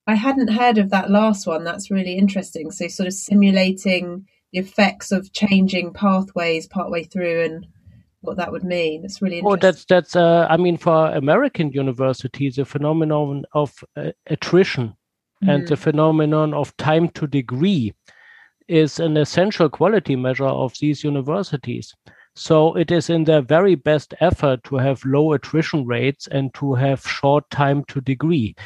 I 0.06 0.14
hadn't 0.14 0.48
heard 0.48 0.78
of 0.78 0.90
that 0.90 1.10
last 1.10 1.46
one. 1.46 1.64
That's 1.64 1.90
really 1.90 2.18
interesting. 2.18 2.70
So, 2.70 2.88
sort 2.88 3.06
of 3.06 3.14
simulating 3.14 4.26
the 4.52 4.58
effects 4.58 5.12
of 5.12 5.32
changing 5.32 5.92
pathways 5.92 6.66
partway 6.66 7.04
through 7.04 7.44
and 7.44 7.66
what 8.20 8.36
that 8.36 8.52
would 8.52 8.64
mean. 8.64 9.04
It's 9.04 9.22
really 9.22 9.38
interesting. 9.38 9.52
Oh, 9.52 9.60
that's 9.60 9.84
that's. 9.84 10.16
Uh, 10.16 10.46
I 10.48 10.56
mean, 10.56 10.76
for 10.76 11.10
American 11.10 11.72
universities, 11.72 12.56
the 12.56 12.64
phenomenon 12.64 13.44
of 13.52 13.82
uh, 13.96 14.12
attrition 14.26 14.94
mm. 15.42 15.54
and 15.54 15.68
the 15.68 15.76
phenomenon 15.76 16.54
of 16.54 16.76
time 16.76 17.08
to 17.10 17.26
degree 17.26 17.94
is 18.68 18.98
an 18.98 19.16
essential 19.16 19.68
quality 19.68 20.16
measure 20.16 20.46
of 20.46 20.74
these 20.80 21.04
universities. 21.04 21.94
So 22.36 22.74
it 22.74 22.90
is 22.90 23.10
in 23.10 23.24
their 23.24 23.42
very 23.42 23.74
best 23.76 24.14
effort 24.20 24.64
to 24.64 24.76
have 24.76 25.04
low 25.04 25.34
attrition 25.34 25.86
rates 25.86 26.26
and 26.26 26.52
to 26.54 26.74
have 26.74 27.06
short 27.06 27.48
time 27.50 27.84
to 27.88 28.00
degree. 28.00 28.56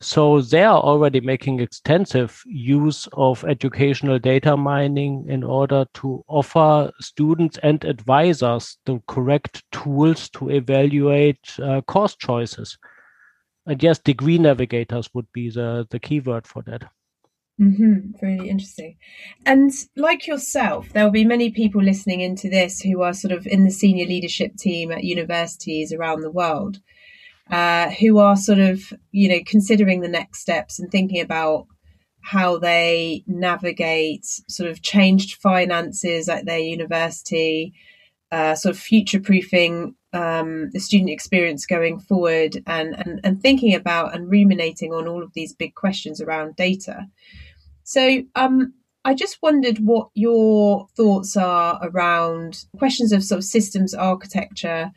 So 0.00 0.42
they 0.42 0.62
are 0.62 0.78
already 0.78 1.20
making 1.20 1.60
extensive 1.60 2.42
use 2.44 3.08
of 3.14 3.44
educational 3.44 4.18
data 4.18 4.56
mining 4.56 5.24
in 5.28 5.42
order 5.42 5.86
to 5.94 6.22
offer 6.28 6.92
students 7.00 7.58
and 7.62 7.82
advisors 7.84 8.76
the 8.84 9.00
correct 9.08 9.64
tools 9.72 10.28
to 10.30 10.50
evaluate 10.50 11.58
uh, 11.62 11.80
course 11.80 12.14
choices. 12.14 12.76
And 13.64 13.82
yes, 13.82 13.98
degree 13.98 14.38
navigators 14.38 15.08
would 15.14 15.32
be 15.32 15.48
the, 15.48 15.86
the 15.90 15.98
keyword 15.98 16.46
for 16.46 16.62
that. 16.64 16.84
Mm-hmm. 17.58 18.10
Really 18.20 18.50
interesting. 18.50 18.96
And 19.46 19.72
like 19.96 20.26
yourself, 20.26 20.92
there 20.92 21.04
will 21.04 21.10
be 21.10 21.24
many 21.24 21.50
people 21.50 21.82
listening 21.82 22.20
into 22.20 22.50
this 22.50 22.82
who 22.82 23.00
are 23.00 23.14
sort 23.14 23.32
of 23.32 23.46
in 23.46 23.64
the 23.64 23.70
senior 23.70 24.04
leadership 24.04 24.56
team 24.56 24.92
at 24.92 25.04
universities 25.04 25.90
around 25.90 26.20
the 26.20 26.30
world 26.30 26.80
uh, 27.50 27.90
who 27.90 28.18
are 28.18 28.36
sort 28.36 28.58
of, 28.58 28.92
you 29.12 29.28
know, 29.28 29.40
considering 29.46 30.00
the 30.00 30.08
next 30.08 30.40
steps 30.40 30.78
and 30.78 30.90
thinking 30.90 31.20
about 31.20 31.66
how 32.22 32.58
they 32.58 33.22
navigate 33.26 34.24
sort 34.48 34.68
of 34.68 34.82
changed 34.82 35.40
finances 35.40 36.28
at 36.28 36.44
their 36.44 36.58
university, 36.58 37.72
uh, 38.32 38.54
sort 38.54 38.74
of 38.74 38.80
future 38.80 39.20
proofing 39.20 39.94
um, 40.12 40.70
the 40.72 40.80
student 40.80 41.10
experience 41.10 41.66
going 41.66 42.00
forward, 42.00 42.62
and, 42.66 42.96
and, 42.98 43.20
and 43.22 43.40
thinking 43.40 43.74
about 43.74 44.14
and 44.14 44.30
ruminating 44.30 44.92
on 44.92 45.06
all 45.06 45.22
of 45.22 45.32
these 45.34 45.54
big 45.54 45.74
questions 45.74 46.20
around 46.20 46.56
data. 46.56 47.06
So, 47.84 48.22
um, 48.34 48.74
I 49.04 49.14
just 49.14 49.38
wondered 49.40 49.78
what 49.78 50.08
your 50.14 50.88
thoughts 50.96 51.36
are 51.36 51.78
around 51.80 52.64
questions 52.76 53.12
of 53.12 53.22
sort 53.22 53.38
of 53.38 53.44
systems 53.44 53.94
architecture 53.94 54.90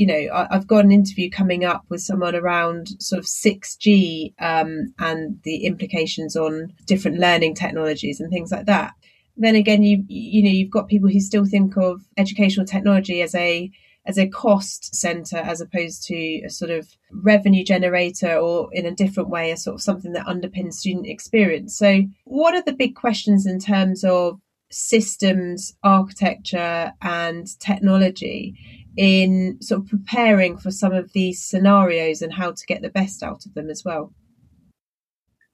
you 0.00 0.06
know, 0.06 0.28
I, 0.32 0.54
have 0.54 0.66
got 0.66 0.86
an 0.86 0.92
interview 0.92 1.28
coming 1.28 1.62
up 1.62 1.84
with 1.90 2.00
someone 2.00 2.34
around 2.34 2.88
sort 3.02 3.18
of 3.18 3.26
6G 3.26 4.32
um, 4.40 4.94
and 4.98 5.38
the 5.42 5.66
implications 5.66 6.36
on 6.36 6.72
different 6.86 7.18
learning 7.18 7.54
technologies 7.54 8.18
and 8.18 8.30
things 8.30 8.50
like 8.50 8.64
that. 8.64 8.94
Then 9.36 9.56
again, 9.56 9.82
you 9.82 10.02
you 10.08 10.42
know, 10.42 10.48
you've 10.48 10.70
got 10.70 10.88
people 10.88 11.10
who 11.10 11.20
still 11.20 11.44
think 11.44 11.76
of 11.76 12.00
educational 12.16 12.64
technology 12.64 13.20
as 13.20 13.34
a 13.34 13.70
as 14.06 14.16
a 14.16 14.26
cost 14.26 14.94
center 14.96 15.36
as 15.36 15.60
opposed 15.60 16.02
to 16.04 16.16
a 16.46 16.48
sort 16.48 16.70
of 16.70 16.88
revenue 17.12 17.62
generator 17.62 18.38
or 18.38 18.72
in 18.72 18.86
a 18.86 18.94
different 18.94 19.28
way, 19.28 19.50
a 19.50 19.56
sort 19.58 19.74
of 19.74 19.82
something 19.82 20.14
that 20.14 20.24
underpins 20.24 20.74
student 20.74 21.08
experience. 21.08 21.76
So, 21.76 22.04
what 22.24 22.54
are 22.54 22.62
the 22.62 22.72
big 22.72 22.94
questions 22.94 23.44
in 23.44 23.58
terms 23.58 24.02
of 24.02 24.40
systems, 24.70 25.74
architecture, 25.82 26.94
and 27.02 27.46
technology 27.60 28.54
in 28.96 29.60
sort 29.60 29.82
of 29.82 29.88
preparing 29.88 30.58
for 30.58 30.70
some 30.70 30.92
of 30.92 31.12
these 31.12 31.42
scenarios 31.42 32.22
and 32.22 32.32
how 32.32 32.52
to 32.52 32.66
get 32.66 32.82
the 32.82 32.90
best 32.90 33.22
out 33.22 33.46
of 33.46 33.54
them 33.54 33.70
as 33.70 33.84
well? 33.84 34.12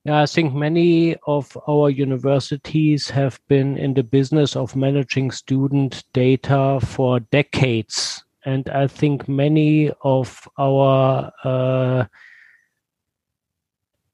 Yeah, 0.05 0.22
I 0.22 0.27
think 0.27 0.55
many 0.55 1.16
of 1.27 1.59
our 1.68 1.90
universities 1.90 3.11
have 3.11 3.40
been 3.49 3.77
in 3.77 3.94
the 3.94 4.05
business 4.05 4.55
of 4.55 4.77
managing 4.77 5.33
student 5.33 6.05
data 6.12 6.79
for 6.81 7.18
decades. 7.18 8.22
And 8.44 8.68
I 8.68 8.87
think 8.87 9.29
many 9.29 9.90
of 10.05 10.46
our 10.59 11.33
uh, 11.42 12.05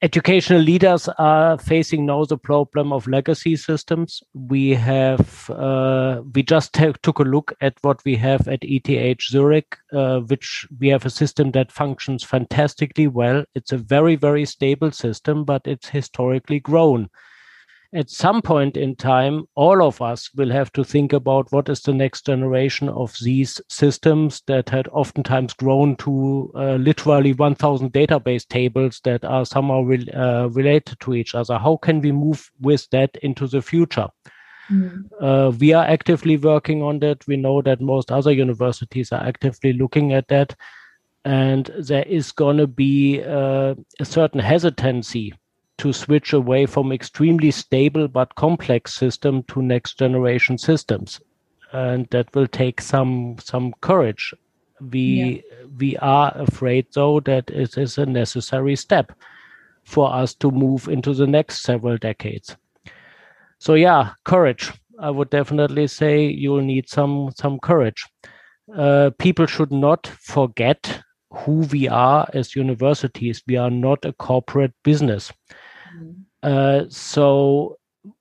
educational 0.02 0.60
leaders 0.60 1.08
are 1.16 1.56
facing 1.58 2.04
now 2.04 2.24
the 2.24 2.36
problem 2.36 2.92
of 2.92 3.06
legacy 3.06 3.54
systems. 3.54 4.20
We 4.34 4.70
have 4.70 5.48
uh, 5.48 6.22
we 6.34 6.42
just 6.42 6.72
t- 6.74 6.92
took 7.02 7.20
a 7.20 7.24
look 7.24 7.54
at 7.60 7.74
what 7.82 8.04
we 8.04 8.16
have 8.16 8.48
at 8.48 8.58
ETH 8.62 9.22
Zurich, 9.22 9.78
uh, 9.92 10.20
which 10.20 10.66
we 10.80 10.88
have 10.88 11.06
a 11.06 11.10
system 11.10 11.52
that 11.52 11.70
functions 11.70 12.24
fantastically 12.24 13.06
well. 13.06 13.44
It's 13.54 13.72
a 13.72 13.78
very 13.78 14.16
very 14.16 14.44
stable 14.44 14.90
system, 14.90 15.44
but 15.44 15.62
it's 15.66 15.88
historically 15.88 16.58
grown 16.58 17.08
at 17.94 18.08
some 18.08 18.40
point 18.40 18.76
in 18.76 18.96
time, 18.96 19.44
all 19.54 19.82
of 19.82 20.00
us 20.00 20.30
will 20.34 20.50
have 20.50 20.72
to 20.72 20.82
think 20.82 21.12
about 21.12 21.52
what 21.52 21.68
is 21.68 21.82
the 21.82 21.92
next 21.92 22.24
generation 22.24 22.88
of 22.88 23.14
these 23.20 23.60
systems 23.68 24.42
that 24.46 24.70
had 24.70 24.88
oftentimes 24.88 25.52
grown 25.52 25.96
to 25.96 26.50
uh, 26.54 26.74
literally 26.76 27.34
1000 27.34 27.92
database 27.92 28.48
tables 28.48 29.00
that 29.04 29.24
are 29.24 29.44
somehow 29.44 29.82
re- 29.82 30.08
uh, 30.14 30.46
related 30.48 30.98
to 31.00 31.14
each 31.14 31.34
other. 31.34 31.58
How 31.58 31.76
can 31.76 32.00
we 32.00 32.12
move 32.12 32.50
with 32.60 32.88
that 32.90 33.14
into 33.22 33.46
the 33.46 33.60
future? 33.60 34.08
Mm. 34.70 35.10
Uh, 35.20 35.52
we 35.58 35.74
are 35.74 35.84
actively 35.84 36.38
working 36.38 36.82
on 36.82 36.98
that. 37.00 37.26
We 37.26 37.36
know 37.36 37.60
that 37.60 37.82
most 37.82 38.10
other 38.10 38.32
universities 38.32 39.12
are 39.12 39.22
actively 39.22 39.74
looking 39.74 40.14
at 40.14 40.28
that. 40.28 40.56
And 41.26 41.70
there 41.78 42.04
is 42.04 42.32
going 42.32 42.56
to 42.56 42.66
be 42.66 43.22
uh, 43.22 43.74
a 44.00 44.04
certain 44.04 44.40
hesitancy 44.40 45.34
to 45.78 45.92
switch 45.92 46.32
away 46.32 46.66
from 46.66 46.92
extremely 46.92 47.50
stable 47.50 48.08
but 48.08 48.34
complex 48.34 48.94
system 48.94 49.42
to 49.44 49.62
next 49.62 49.98
generation 49.98 50.58
systems. 50.58 51.20
And 51.72 52.06
that 52.10 52.34
will 52.34 52.46
take 52.46 52.80
some 52.80 53.36
some 53.40 53.72
courage. 53.80 54.34
We 54.80 55.00
yeah. 55.00 55.66
we 55.78 55.96
are 55.98 56.32
afraid 56.36 56.86
though 56.94 57.20
that 57.20 57.50
it 57.50 57.78
is 57.78 57.98
a 57.98 58.06
necessary 58.06 58.76
step 58.76 59.12
for 59.84 60.12
us 60.12 60.34
to 60.34 60.50
move 60.50 60.88
into 60.88 61.14
the 61.14 61.26
next 61.26 61.62
several 61.62 61.96
decades. 61.96 62.56
So 63.58 63.74
yeah 63.74 64.12
courage. 64.24 64.70
I 64.98 65.10
would 65.10 65.30
definitely 65.30 65.86
say 65.86 66.26
you'll 66.26 66.62
need 66.62 66.88
some 66.88 67.30
some 67.34 67.58
courage. 67.58 68.06
Uh, 68.76 69.10
people 69.18 69.46
should 69.46 69.72
not 69.72 70.06
forget 70.06 71.02
who 71.32 71.66
we 71.72 71.88
are 71.88 72.28
as 72.34 72.54
universities. 72.54 73.42
We 73.46 73.56
are 73.56 73.70
not 73.70 74.04
a 74.04 74.12
corporate 74.12 74.74
business 74.84 75.32
uh, 76.42 76.84
so 76.88 77.76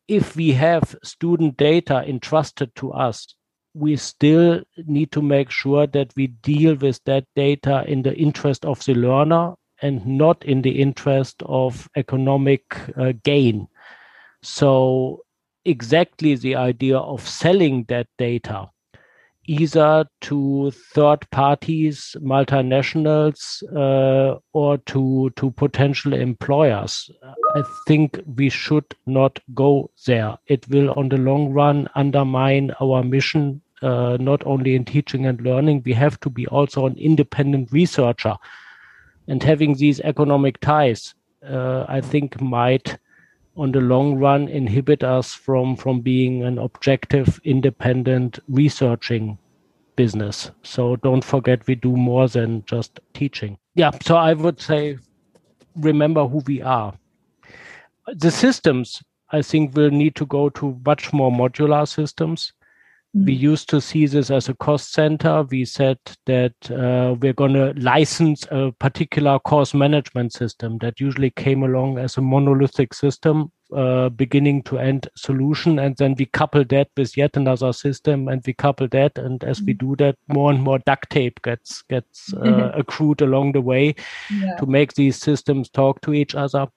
if 0.07 0.35
we 0.35 0.51
have 0.51 0.95
student 1.03 1.57
data 1.57 2.03
entrusted 2.07 2.73
to 2.75 2.91
us, 2.91 3.35
we 3.73 3.95
still 3.95 4.61
need 4.85 5.11
to 5.11 5.21
make 5.21 5.49
sure 5.49 5.87
that 5.87 6.11
we 6.15 6.27
deal 6.27 6.75
with 6.75 6.99
that 7.05 7.25
data 7.35 7.83
in 7.87 8.01
the 8.01 8.13
interest 8.15 8.65
of 8.65 8.83
the 8.85 8.93
learner 8.93 9.53
and 9.81 10.05
not 10.05 10.43
in 10.43 10.61
the 10.61 10.81
interest 10.81 11.41
of 11.45 11.89
economic 11.95 12.63
uh, 12.97 13.13
gain. 13.23 13.67
So, 14.43 15.23
exactly 15.63 16.35
the 16.35 16.55
idea 16.55 16.97
of 16.97 17.27
selling 17.27 17.85
that 17.87 18.07
data 18.17 18.69
either 19.45 20.05
to 20.21 20.71
third 20.93 21.29
parties, 21.31 22.15
multinationals, 22.21 23.63
uh, 23.75 24.39
or 24.53 24.77
to 24.77 25.31
to 25.35 25.51
potential 25.51 26.13
employers. 26.13 27.09
I 27.55 27.63
think 27.87 28.19
we 28.35 28.49
should 28.49 28.95
not 29.05 29.39
go 29.53 29.89
there. 30.05 30.37
It 30.47 30.67
will, 30.69 30.91
on 30.91 31.09
the 31.09 31.17
long 31.17 31.51
run, 31.51 31.89
undermine 31.95 32.71
our 32.79 33.03
mission. 33.03 33.61
Uh, 33.81 34.15
not 34.19 34.45
only 34.45 34.75
in 34.75 34.85
teaching 34.85 35.25
and 35.25 35.41
learning, 35.41 35.81
we 35.83 35.93
have 35.93 36.19
to 36.19 36.29
be 36.29 36.45
also 36.47 36.85
an 36.85 36.95
independent 36.97 37.71
researcher, 37.71 38.35
and 39.27 39.41
having 39.41 39.75
these 39.75 39.99
economic 40.01 40.59
ties, 40.59 41.15
uh, 41.49 41.85
I 41.89 41.99
think, 41.99 42.39
might 42.39 42.99
on 43.57 43.71
the 43.71 43.81
long 43.81 44.15
run 44.15 44.47
inhibit 44.47 45.03
us 45.03 45.33
from 45.33 45.75
from 45.75 46.01
being 46.01 46.43
an 46.43 46.57
objective 46.57 47.39
independent 47.43 48.39
researching 48.47 49.37
business. 49.95 50.51
So 50.63 50.95
don't 50.97 51.23
forget 51.23 51.67
we 51.67 51.75
do 51.75 51.95
more 51.95 52.27
than 52.27 52.63
just 52.65 52.99
teaching. 53.13 53.57
Yeah 53.75 53.91
so 54.03 54.15
i 54.15 54.33
would 54.33 54.59
say 54.61 54.97
remember 55.75 56.27
who 56.27 56.41
we 56.47 56.61
are. 56.61 56.93
The 58.07 58.31
systems 58.31 59.03
i 59.31 59.41
think 59.41 59.75
will 59.75 59.91
need 59.91 60.15
to 60.15 60.25
go 60.25 60.49
to 60.49 60.79
much 60.85 61.13
more 61.13 61.31
modular 61.31 61.87
systems 61.87 62.53
we 63.13 63.37
mm. 63.37 63.39
used 63.39 63.69
to 63.69 63.81
see 63.81 64.05
this 64.05 64.31
as 64.31 64.47
a 64.47 64.53
cost 64.53 64.93
center. 64.93 65.43
We 65.43 65.65
said 65.65 65.97
that 66.27 66.53
uh, 66.71 67.15
we're 67.19 67.33
going 67.33 67.53
to 67.53 67.73
license 67.75 68.45
a 68.51 68.71
particular 68.71 69.37
course 69.39 69.73
management 69.73 70.31
system 70.31 70.77
that 70.77 70.99
usually 71.01 71.31
came 71.31 71.63
along 71.63 71.97
as 71.97 72.15
a 72.15 72.21
monolithic 72.21 72.93
system, 72.93 73.51
uh, 73.75 74.07
beginning 74.09 74.63
to 74.63 74.79
end 74.79 75.09
solution. 75.17 75.77
And 75.77 75.97
then 75.97 76.15
we 76.17 76.25
couple 76.25 76.63
that 76.63 76.87
with 76.95 77.17
yet 77.17 77.35
another 77.35 77.73
system 77.73 78.29
and 78.29 78.41
we 78.47 78.53
couple 78.53 78.87
that. 78.89 79.17
And 79.17 79.43
as 79.43 79.61
we 79.61 79.73
mm. 79.73 79.79
do 79.79 79.95
that, 79.97 80.15
more 80.29 80.49
and 80.49 80.63
more 80.63 80.79
duct 80.79 81.09
tape 81.09 81.41
gets, 81.41 81.81
gets 81.83 82.33
uh, 82.37 82.71
accrued 82.75 83.21
along 83.21 83.51
the 83.51 83.61
way 83.61 83.93
yeah. 84.29 84.55
to 84.57 84.65
make 84.65 84.93
these 84.93 85.17
systems 85.17 85.69
talk 85.69 85.99
to 86.01 86.13
each 86.13 86.33
other. 86.33 86.67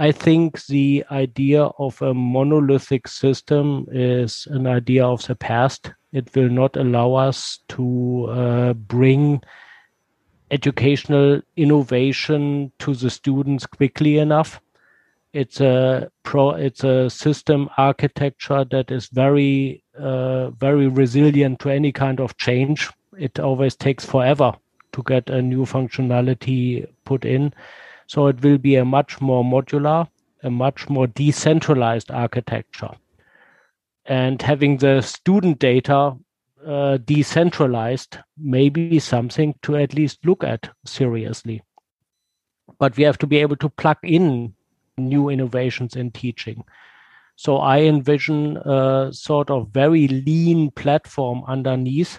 I 0.00 0.12
think 0.12 0.64
the 0.66 1.04
idea 1.10 1.64
of 1.64 2.00
a 2.00 2.14
monolithic 2.14 3.08
system 3.08 3.88
is 3.90 4.46
an 4.48 4.68
idea 4.68 5.04
of 5.04 5.26
the 5.26 5.34
past. 5.34 5.92
It 6.12 6.32
will 6.36 6.48
not 6.48 6.76
allow 6.76 7.14
us 7.14 7.58
to 7.70 8.26
uh, 8.30 8.72
bring 8.74 9.42
educational 10.52 11.42
innovation 11.56 12.70
to 12.78 12.94
the 12.94 13.10
students 13.10 13.66
quickly 13.66 14.18
enough. 14.18 14.60
It's 15.32 15.60
a 15.60 16.12
pro. 16.22 16.50
It's 16.50 16.84
a 16.84 17.10
system 17.10 17.68
architecture 17.76 18.64
that 18.70 18.92
is 18.92 19.08
very, 19.08 19.82
uh, 19.98 20.50
very 20.50 20.86
resilient 20.86 21.58
to 21.60 21.70
any 21.70 21.90
kind 21.90 22.20
of 22.20 22.36
change. 22.36 22.88
It 23.18 23.40
always 23.40 23.74
takes 23.74 24.04
forever 24.04 24.52
to 24.92 25.02
get 25.02 25.28
a 25.28 25.42
new 25.42 25.64
functionality 25.64 26.86
put 27.04 27.24
in. 27.24 27.52
So 28.08 28.26
it 28.26 28.42
will 28.42 28.58
be 28.58 28.76
a 28.76 28.84
much 28.84 29.20
more 29.20 29.44
modular, 29.44 30.08
a 30.42 30.50
much 30.50 30.88
more 30.88 31.06
decentralized 31.06 32.10
architecture. 32.10 32.90
And 34.06 34.40
having 34.40 34.78
the 34.78 35.02
student 35.02 35.58
data 35.58 36.16
uh, 36.66 36.96
decentralized 37.04 38.18
may 38.38 38.70
be 38.70 38.98
something 38.98 39.54
to 39.62 39.76
at 39.76 39.94
least 39.94 40.24
look 40.24 40.42
at 40.42 40.70
seriously. 40.86 41.62
But 42.78 42.96
we 42.96 43.04
have 43.04 43.18
to 43.18 43.26
be 43.26 43.36
able 43.36 43.56
to 43.56 43.68
plug 43.68 43.98
in 44.02 44.54
new 44.96 45.28
innovations 45.28 45.94
in 45.94 46.10
teaching. 46.10 46.64
So 47.36 47.58
I 47.58 47.82
envision 47.82 48.56
a 48.56 49.10
sort 49.12 49.50
of 49.50 49.68
very 49.68 50.08
lean 50.08 50.70
platform 50.70 51.44
underneath 51.46 52.18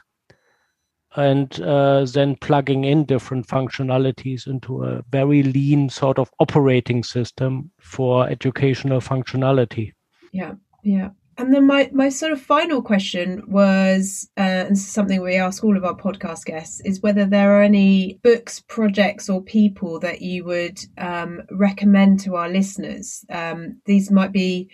and 1.15 1.59
uh, 1.61 2.05
then 2.05 2.35
plugging 2.35 2.83
in 2.83 3.05
different 3.05 3.47
functionalities 3.47 4.47
into 4.47 4.83
a 4.83 5.03
very 5.09 5.43
lean 5.43 5.89
sort 5.89 6.19
of 6.19 6.31
operating 6.39 7.03
system 7.03 7.71
for 7.79 8.29
educational 8.29 9.01
functionality. 9.01 9.93
Yeah, 10.31 10.53
yeah. 10.83 11.09
And 11.39 11.53
then 11.53 11.65
my, 11.65 11.89
my 11.93 12.09
sort 12.09 12.33
of 12.33 12.41
final 12.41 12.81
question 12.81 13.43
was, 13.47 14.29
uh, 14.37 14.67
and 14.67 14.77
something 14.77 15.21
we 15.21 15.35
ask 15.35 15.63
all 15.63 15.77
of 15.77 15.85
our 15.85 15.95
podcast 15.95 16.43
guests, 16.43 16.81
is 16.81 17.01
whether 17.01 17.25
there 17.25 17.57
are 17.57 17.63
any 17.63 18.19
books, 18.23 18.59
projects, 18.67 19.29
or 19.29 19.41
people 19.41 19.99
that 20.01 20.21
you 20.21 20.43
would 20.43 20.79
um, 20.97 21.43
recommend 21.49 22.19
to 22.21 22.35
our 22.35 22.49
listeners. 22.49 23.23
Um, 23.29 23.79
these 23.85 24.11
might 24.11 24.33
be 24.33 24.69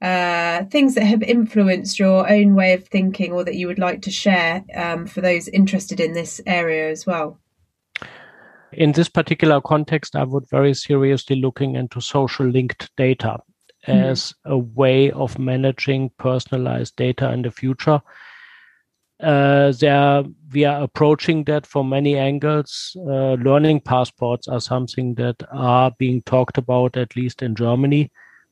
uh, 0.00 0.64
things 0.64 0.94
that 0.94 1.04
have 1.04 1.22
influenced 1.22 1.98
your 1.98 2.30
own 2.30 2.54
way 2.54 2.72
of 2.72 2.86
thinking 2.88 3.32
or 3.32 3.44
that 3.44 3.56
you 3.56 3.66
would 3.66 3.78
like 3.78 4.00
to 4.02 4.10
share 4.10 4.64
um, 4.74 5.06
for 5.06 5.20
those 5.20 5.46
interested 5.48 6.00
in 6.00 6.14
this 6.14 6.40
area 6.46 6.90
as 6.90 7.04
well? 7.04 7.38
In 8.72 8.92
this 8.92 9.08
particular 9.08 9.60
context, 9.60 10.16
I 10.16 10.24
would 10.24 10.48
very 10.48 10.74
seriously 10.74 11.36
looking 11.36 11.74
into 11.76 12.00
social 12.00 12.46
linked 12.46 12.90
data 12.96 13.40
mm-hmm. 13.86 13.90
as 13.90 14.34
a 14.44 14.56
way 14.56 15.10
of 15.10 15.38
managing 15.38 16.10
personalized 16.18 16.96
data 16.96 17.30
in 17.32 17.42
the 17.42 17.50
future. 17.50 18.00
Uh, 19.22 19.72
there 19.72 20.24
we 20.50 20.64
are 20.64 20.82
approaching 20.82 21.44
that 21.44 21.66
from 21.66 21.90
many 21.90 22.16
angles. 22.16 22.96
Uh, 22.96 23.34
learning 23.34 23.80
passports 23.80 24.48
are 24.48 24.60
something 24.60 25.14
that 25.16 25.36
are 25.52 25.92
being 25.98 26.22
talked 26.22 26.56
about, 26.56 26.96
at 26.96 27.14
least 27.16 27.42
in 27.42 27.54
Germany 27.54 28.10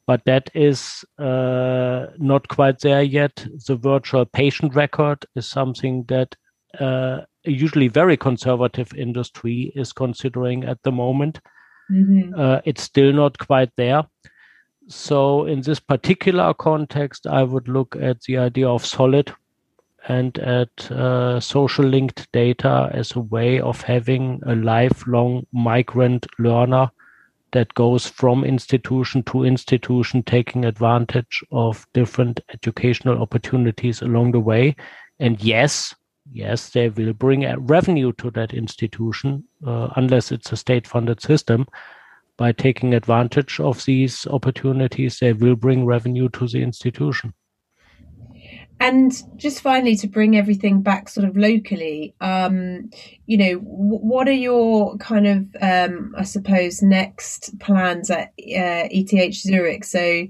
but 0.09 0.25
that 0.25 0.51
is 0.55 1.05
uh, 1.18 2.07
not 2.16 2.49
quite 2.49 2.81
there 2.81 3.03
yet. 3.03 3.47
The 3.66 3.77
virtual 3.77 4.25
patient 4.25 4.75
record 4.75 5.27
is 5.37 5.47
something 5.47 6.05
that 6.05 6.35
uh, 6.81 7.21
a 7.44 7.51
usually 7.51 7.88
very 7.88 8.16
conservative 8.16 8.90
industry 8.94 9.71
is 9.77 9.92
considering 9.92 10.64
at 10.64 10.83
the 10.83 10.92
moment. 10.92 11.40
Mm-hmm. 11.92 12.40
Uh, 12.40 12.61
it's 12.64 12.85
still 12.85 13.12
not 13.12 13.37
quite 13.38 13.71
there. 13.77 14.03
So, 14.87 15.44
in 15.44 15.61
this 15.61 15.79
particular 15.79 16.55
context, 16.55 17.27
I 17.27 17.42
would 17.42 17.68
look 17.68 17.94
at 18.01 18.23
the 18.23 18.38
idea 18.38 18.66
of 18.66 18.87
solid 18.87 19.31
and 20.09 20.38
at 20.38 20.90
uh, 20.90 21.38
social 21.38 21.85
linked 21.85 22.33
data 22.33 22.88
as 22.94 23.14
a 23.14 23.21
way 23.21 23.61
of 23.61 23.83
having 23.83 24.40
a 24.47 24.55
lifelong 24.55 25.47
migrant 25.53 26.27
learner 26.38 26.90
that 27.53 27.73
goes 27.75 28.07
from 28.07 28.45
institution 28.45 29.23
to 29.25 29.45
institution, 29.45 30.23
taking 30.23 30.65
advantage 30.65 31.43
of 31.51 31.87
different 31.95 32.41
educational 32.53 33.21
opportunities 33.21 34.03
along 34.03 34.33
the 34.33 34.41
way. 34.41 34.77
And 35.19 35.43
yes, 35.43 35.95
yes, 36.33 36.71
they 36.71 36.89
will 36.89 37.13
bring 37.13 37.45
a 37.45 37.59
revenue 37.59 38.13
to 38.19 38.31
that 38.33 38.55
institution, 38.55 39.45
uh, 39.67 39.89
unless 39.97 40.31
it's 40.31 40.53
a 40.53 40.57
state 40.57 40.87
funded 40.87 41.21
system. 41.21 41.67
By 42.37 42.53
taking 42.53 42.95
advantage 42.95 43.59
of 43.59 43.85
these 43.85 44.27
opportunities, 44.29 45.19
they 45.19 45.33
will 45.33 45.57
bring 45.57 45.85
revenue 45.85 46.29
to 46.31 46.47
the 46.47 46.63
institution. 46.63 47.35
And 48.81 49.12
just 49.37 49.61
finally, 49.61 49.97
to 49.97 50.07
bring 50.07 50.37
everything 50.37 50.83
back 50.83 51.09
sort 51.09 51.29
of 51.29 51.37
locally, 51.37 52.14
um, 52.21 52.91
you 53.27 53.37
know, 53.37 53.59
w- 53.59 53.99
what 53.99 54.29
are 54.29 54.33
your 54.33 54.97
kind 54.99 55.27
of, 55.27 55.47
um, 55.61 56.14
I 56.17 56.23
suppose, 56.23 56.81
next 56.81 57.59
plans 57.59 58.09
at 58.09 58.29
uh, 58.29 58.87
ETH 58.91 59.35
Zurich? 59.35 59.83
So, 59.83 60.29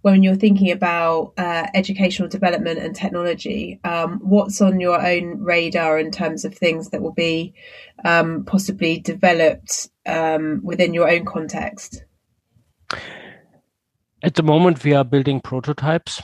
when 0.00 0.22
you're 0.22 0.34
thinking 0.34 0.70
about 0.70 1.34
uh, 1.36 1.66
educational 1.74 2.30
development 2.30 2.78
and 2.78 2.96
technology, 2.96 3.78
um, 3.84 4.18
what's 4.22 4.62
on 4.62 4.80
your 4.80 4.98
own 4.98 5.38
radar 5.38 5.98
in 5.98 6.10
terms 6.10 6.46
of 6.46 6.54
things 6.54 6.88
that 6.90 7.02
will 7.02 7.12
be 7.12 7.52
um, 8.02 8.44
possibly 8.46 8.98
developed 8.98 9.90
um, 10.06 10.62
within 10.64 10.94
your 10.94 11.10
own 11.10 11.26
context? 11.26 12.02
At 14.22 14.36
the 14.36 14.42
moment, 14.42 14.82
we 14.84 14.94
are 14.94 15.04
building 15.04 15.40
prototypes 15.40 16.22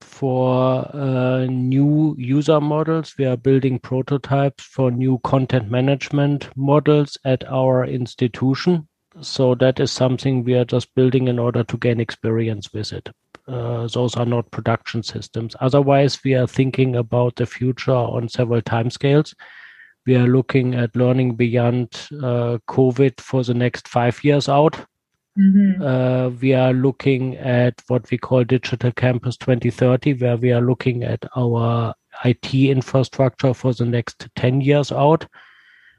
for 0.00 0.88
uh, 0.94 1.46
new 1.46 2.14
user 2.18 2.60
models. 2.60 3.14
We 3.18 3.26
are 3.26 3.36
building 3.36 3.78
prototypes 3.78 4.64
for 4.64 4.90
new 4.90 5.18
content 5.24 5.70
management 5.70 6.48
models 6.56 7.18
at 7.24 7.44
our 7.50 7.84
institution. 7.84 8.88
So 9.20 9.54
that 9.56 9.80
is 9.80 9.90
something 9.90 10.44
we 10.44 10.54
are 10.54 10.64
just 10.64 10.94
building 10.94 11.28
in 11.28 11.38
order 11.38 11.64
to 11.64 11.76
gain 11.78 12.00
experience 12.00 12.72
with 12.72 12.92
it. 12.92 13.08
Uh, 13.48 13.86
those 13.88 14.16
are 14.16 14.26
not 14.26 14.50
production 14.50 15.02
systems. 15.02 15.54
Otherwise, 15.60 16.22
we 16.24 16.34
are 16.34 16.46
thinking 16.46 16.96
about 16.96 17.36
the 17.36 17.46
future 17.46 17.92
on 17.92 18.28
several 18.28 18.60
timescales. 18.60 19.34
We 20.04 20.16
are 20.16 20.26
looking 20.26 20.74
at 20.74 20.94
learning 20.94 21.36
beyond 21.36 21.88
uh, 22.12 22.58
COVID 22.68 23.20
for 23.20 23.42
the 23.42 23.54
next 23.54 23.88
five 23.88 24.22
years 24.22 24.48
out 24.48 24.86
Mm-hmm. 25.38 25.82
Uh, 25.82 26.30
we 26.40 26.54
are 26.54 26.72
looking 26.72 27.36
at 27.36 27.82
what 27.88 28.10
we 28.10 28.16
call 28.16 28.44
Digital 28.44 28.90
Campus 28.92 29.36
2030, 29.36 30.14
where 30.14 30.36
we 30.36 30.52
are 30.52 30.62
looking 30.62 31.04
at 31.04 31.24
our 31.36 31.94
IT 32.24 32.54
infrastructure 32.54 33.52
for 33.52 33.74
the 33.74 33.84
next 33.84 34.28
10 34.36 34.62
years 34.62 34.90
out. 34.90 35.26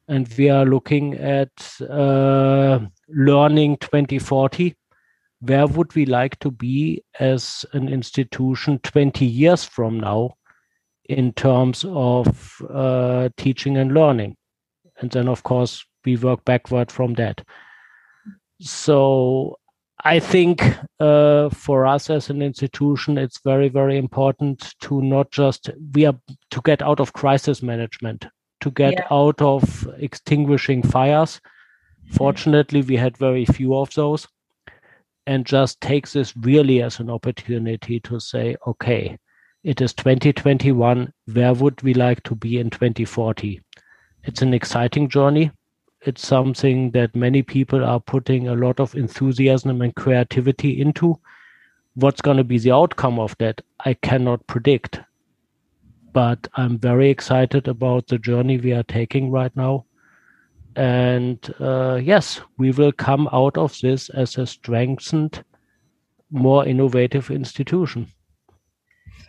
And 0.08 0.28
we 0.38 0.50
are 0.50 0.66
looking 0.66 1.16
at 1.16 1.52
uh, 1.82 2.80
Learning 3.10 3.78
2040. 3.78 4.76
Where 5.42 5.68
would 5.68 5.94
we 5.94 6.06
like 6.06 6.40
to 6.40 6.50
be 6.50 7.04
as 7.20 7.64
an 7.74 7.90
institution 7.90 8.80
20 8.80 9.24
years 9.24 9.64
from 9.64 10.00
now 10.00 10.36
in 11.06 11.32
terms 11.34 11.86
of 11.88 12.60
uh, 12.74 13.30
teaching 13.38 13.78
and 13.78 13.94
learning? 13.94 14.36
And 15.00 15.12
then, 15.12 15.28
of 15.28 15.44
course, 15.44 15.86
we 16.06 16.16
work 16.16 16.44
backward 16.44 16.92
from 16.92 17.14
that. 17.16 17.44
So 18.60 19.60
I 20.04 20.20
think 20.20 20.64
uh, 21.00 21.50
for 21.50 21.86
us 21.86 22.10
as 22.10 22.30
an 22.30 22.42
institution, 22.42 23.18
it's 23.18 23.40
very, 23.44 23.70
very 23.70 23.98
important 23.98 24.76
to 24.82 25.02
not 25.02 25.32
just 25.32 25.70
we 25.94 26.06
are 26.06 26.18
to 26.52 26.62
get 26.64 26.82
out 26.82 27.00
of 27.00 27.14
crisis 27.14 27.62
management, 27.62 28.26
to 28.62 28.72
get 28.72 28.94
yeah. 28.94 29.08
out 29.12 29.42
of 29.42 29.88
extinguishing 29.98 30.84
fires. 30.84 31.42
Fortunately, 32.12 32.82
we 32.82 32.96
had 32.96 33.18
very 33.18 33.46
few 33.46 33.76
of 33.76 33.94
those, 33.96 34.28
and 35.26 35.46
just 35.46 35.82
take 35.82 36.10
this 36.10 36.36
really 36.38 36.82
as 36.82 37.00
an 37.00 37.10
opportunity 37.10 38.00
to 38.02 38.20
say, 38.20 38.56
okay, 38.66 39.18
it 39.64 39.82
is 39.82 39.94
2021. 39.94 41.12
Where 41.34 41.54
would 41.54 41.82
we 41.82 41.94
like 41.94 42.24
to 42.24 42.36
be 42.36 42.60
in 42.60 42.70
2040? 42.70 43.62
It's 44.24 44.42
an 44.42 44.54
exciting 44.54 45.10
journey 45.10 45.52
it's 46.08 46.26
something 46.26 46.92
that 46.92 47.16
many 47.16 47.44
people 47.44 47.84
are 47.84 48.00
putting 48.00 48.48
a 48.48 48.56
lot 48.56 48.80
of 48.80 48.96
enthusiasm 48.96 49.82
and 49.82 49.94
creativity 49.94 50.80
into. 50.80 51.20
What's 51.96 52.22
going 52.22 52.38
to 52.38 52.46
be 52.46 52.58
the 52.60 52.72
outcome 52.72 53.20
of 53.20 53.36
that, 53.40 53.62
I 53.82 53.94
cannot 53.96 54.48
predict. 54.48 55.02
But 56.14 56.48
I'm 56.56 56.80
very 56.80 57.10
excited 57.10 57.68
about 57.68 58.08
the 58.08 58.18
journey 58.18 58.58
we 58.58 58.72
are 58.72 58.84
taking 58.84 59.32
right 59.32 59.54
now. 59.58 59.86
And 60.78 61.54
uh, 61.60 62.00
yes, 62.02 62.40
we 62.58 62.72
will 62.72 62.94
come 62.94 63.28
out 63.34 63.58
of 63.58 63.78
this 63.82 64.10
as 64.10 64.38
a 64.38 64.48
strengthened, 64.48 65.44
more 66.32 66.66
innovative 66.66 67.30
institution. 67.32 68.08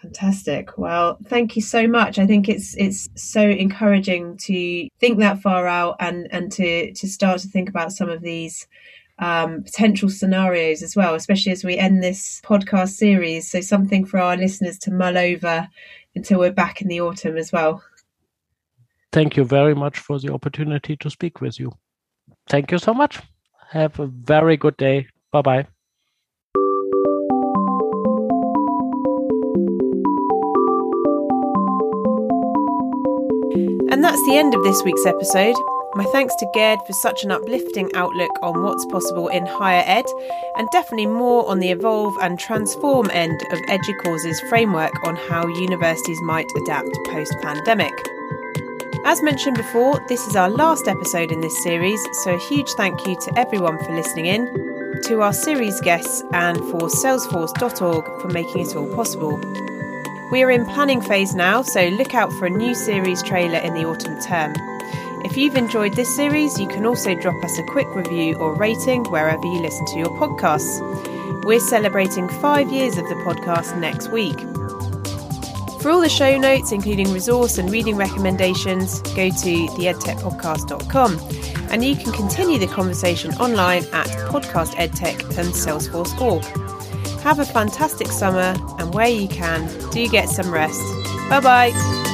Fantastic. 0.08 0.78
Well, 0.78 1.18
thank 1.26 1.54
you 1.54 1.60
so 1.60 1.86
much. 1.86 2.18
I 2.18 2.26
think 2.26 2.48
it's 2.48 2.74
it's 2.76 3.10
so 3.14 3.42
encouraging 3.42 4.38
to 4.38 4.88
think 4.98 5.18
that 5.18 5.42
far 5.42 5.66
out 5.66 5.96
and 6.00 6.26
and 6.30 6.50
to 6.52 6.94
to 6.94 7.06
start 7.06 7.40
to 7.40 7.48
think 7.48 7.68
about 7.68 7.92
some 7.92 8.08
of 8.08 8.22
these 8.22 8.66
um, 9.18 9.62
potential 9.62 10.08
scenarios 10.08 10.82
as 10.82 10.96
well, 10.96 11.14
especially 11.14 11.52
as 11.52 11.62
we 11.62 11.76
end 11.76 12.02
this 12.02 12.40
podcast 12.42 12.90
series. 12.90 13.50
So 13.50 13.60
something 13.60 14.06
for 14.06 14.18
our 14.18 14.36
listeners 14.36 14.78
to 14.78 14.90
mull 14.90 15.18
over 15.18 15.68
until 16.14 16.38
we're 16.38 16.52
back 16.52 16.80
in 16.80 16.88
the 16.88 17.02
autumn 17.02 17.36
as 17.36 17.52
well. 17.52 17.82
Thank 19.12 19.36
you 19.36 19.44
very 19.44 19.74
much 19.74 19.98
for 19.98 20.18
the 20.18 20.32
opportunity 20.32 20.96
to 20.96 21.10
speak 21.10 21.42
with 21.42 21.60
you. 21.60 21.72
Thank 22.46 22.72
you 22.72 22.78
so 22.78 22.94
much. 22.94 23.20
Have 23.72 24.00
a 24.00 24.06
very 24.06 24.56
good 24.56 24.78
day. 24.78 25.08
Bye 25.32 25.42
bye. 25.42 25.66
And 33.90 34.04
that's 34.04 34.22
the 34.26 34.36
end 34.36 34.54
of 34.54 34.62
this 34.62 34.82
week's 34.82 35.06
episode. 35.06 35.54
My 35.94 36.04
thanks 36.12 36.34
to 36.36 36.50
Gerd 36.52 36.78
for 36.86 36.92
such 36.92 37.24
an 37.24 37.30
uplifting 37.30 37.90
outlook 37.94 38.30
on 38.42 38.62
what's 38.62 38.84
possible 38.86 39.28
in 39.28 39.46
higher 39.46 39.82
ed, 39.86 40.04
and 40.56 40.68
definitely 40.70 41.06
more 41.06 41.48
on 41.48 41.58
the 41.58 41.70
evolve 41.70 42.14
and 42.20 42.38
transform 42.38 43.08
end 43.10 43.40
of 43.50 43.58
EDUCAUSE's 43.68 44.40
framework 44.50 44.92
on 45.06 45.16
how 45.16 45.46
universities 45.46 46.20
might 46.20 46.46
adapt 46.64 46.90
post 47.06 47.34
pandemic. 47.40 47.94
As 49.06 49.22
mentioned 49.22 49.56
before, 49.56 49.98
this 50.08 50.26
is 50.26 50.36
our 50.36 50.50
last 50.50 50.86
episode 50.86 51.32
in 51.32 51.40
this 51.40 51.62
series, 51.62 52.00
so 52.24 52.34
a 52.34 52.48
huge 52.48 52.68
thank 52.72 53.06
you 53.06 53.16
to 53.18 53.38
everyone 53.38 53.82
for 53.84 53.94
listening 53.94 54.26
in, 54.26 55.00
to 55.04 55.22
our 55.22 55.32
series 55.32 55.80
guests, 55.80 56.22
and 56.34 56.58
for 56.58 56.88
Salesforce.org 56.88 58.20
for 58.20 58.28
making 58.28 58.66
it 58.66 58.76
all 58.76 58.94
possible. 58.94 59.40
We 60.30 60.42
are 60.42 60.50
in 60.50 60.66
planning 60.66 61.00
phase 61.00 61.34
now, 61.34 61.62
so 61.62 61.88
look 61.88 62.14
out 62.14 62.30
for 62.34 62.44
a 62.44 62.50
new 62.50 62.74
series 62.74 63.22
trailer 63.22 63.58
in 63.58 63.72
the 63.72 63.86
autumn 63.86 64.20
term. 64.20 64.54
If 65.24 65.38
you've 65.38 65.56
enjoyed 65.56 65.94
this 65.94 66.14
series, 66.14 66.60
you 66.60 66.68
can 66.68 66.84
also 66.84 67.14
drop 67.14 67.42
us 67.42 67.58
a 67.58 67.62
quick 67.62 67.86
review 67.94 68.34
or 68.36 68.54
rating 68.54 69.04
wherever 69.04 69.42
you 69.42 69.58
listen 69.60 69.86
to 69.86 69.98
your 69.98 70.10
podcasts. 70.18 71.44
We're 71.44 71.60
celebrating 71.60 72.28
five 72.28 72.70
years 72.70 72.98
of 72.98 73.08
the 73.08 73.14
podcast 73.14 73.78
next 73.80 74.12
week. 74.12 74.38
For 75.80 75.90
all 75.90 76.02
the 76.02 76.10
show 76.10 76.36
notes, 76.36 76.72
including 76.72 77.10
resource 77.12 77.56
and 77.56 77.70
reading 77.70 77.96
recommendations, 77.96 79.00
go 79.00 79.30
to 79.30 79.66
theedtechpodcast.com 79.66 81.18
and 81.70 81.84
you 81.84 81.96
can 81.96 82.12
continue 82.12 82.58
the 82.58 82.66
conversation 82.66 83.32
online 83.36 83.84
at 83.92 84.08
podcastedtech 84.28 85.22
and 85.38 85.54
Salesforce.org. 85.54 86.77
Have 87.22 87.38
a 87.38 87.44
fantastic 87.44 88.08
summer 88.08 88.54
and 88.78 88.94
where 88.94 89.08
you 89.08 89.28
can, 89.28 89.68
do 89.90 90.08
get 90.08 90.28
some 90.28 90.50
rest. 90.50 90.80
Bye 91.28 91.40
bye. 91.40 92.07